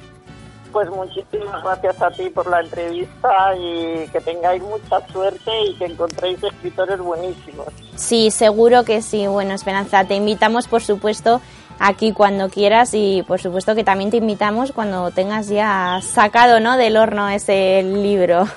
Pues 0.73 0.91
muchísimas 0.91 1.63
gracias 1.63 2.03
a 2.03 2.11
ti 2.11 2.29
por 2.29 2.49
la 2.49 2.61
entrevista 2.61 3.57
y 3.57 4.07
que 4.09 4.21
tengáis 4.21 4.63
mucha 4.63 5.01
suerte 5.09 5.51
y 5.69 5.75
que 5.77 5.87
encontréis 5.87 6.43
escritores 6.43 6.99
buenísimos. 6.99 7.69
Sí, 7.95 8.31
seguro 8.31 8.85
que 8.85 9.01
sí. 9.01 9.27
Bueno, 9.27 9.55
Esperanza, 9.55 10.05
te 10.05 10.15
invitamos, 10.15 10.69
por 10.69 10.83
supuesto, 10.83 11.41
aquí 11.79 12.13
cuando 12.13 12.51
quieras 12.51 12.91
y, 12.93 13.25
por 13.27 13.41
supuesto, 13.41 13.75
que 13.75 13.85
también 13.85 14.11
te 14.11 14.19
invitamos 14.19 14.73
cuando 14.73 15.11
tengas 15.13 15.49
ya 15.49 16.01
sacado, 16.03 16.61
¿no? 16.61 16.77
Del 16.77 16.99
horno 16.99 17.29
ese 17.29 17.83
libro. 17.83 18.45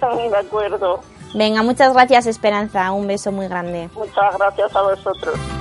De 0.30 0.36
acuerdo. 0.36 1.00
Venga, 1.34 1.62
muchas 1.62 1.92
gracias, 1.92 2.26
Esperanza. 2.26 2.90
Un 2.92 3.06
beso 3.06 3.32
muy 3.32 3.48
grande. 3.48 3.90
Muchas 3.94 4.36
gracias 4.38 4.74
a 4.74 4.82
vosotros. 4.82 5.57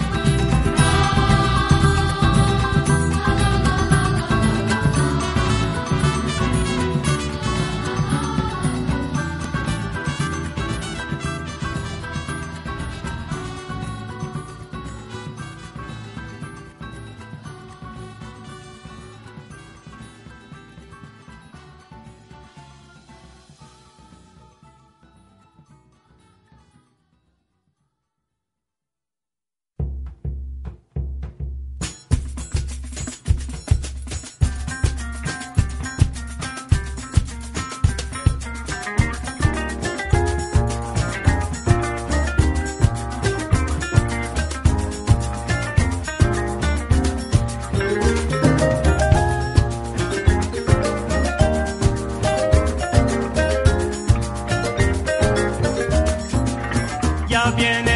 Ya 57.58 57.87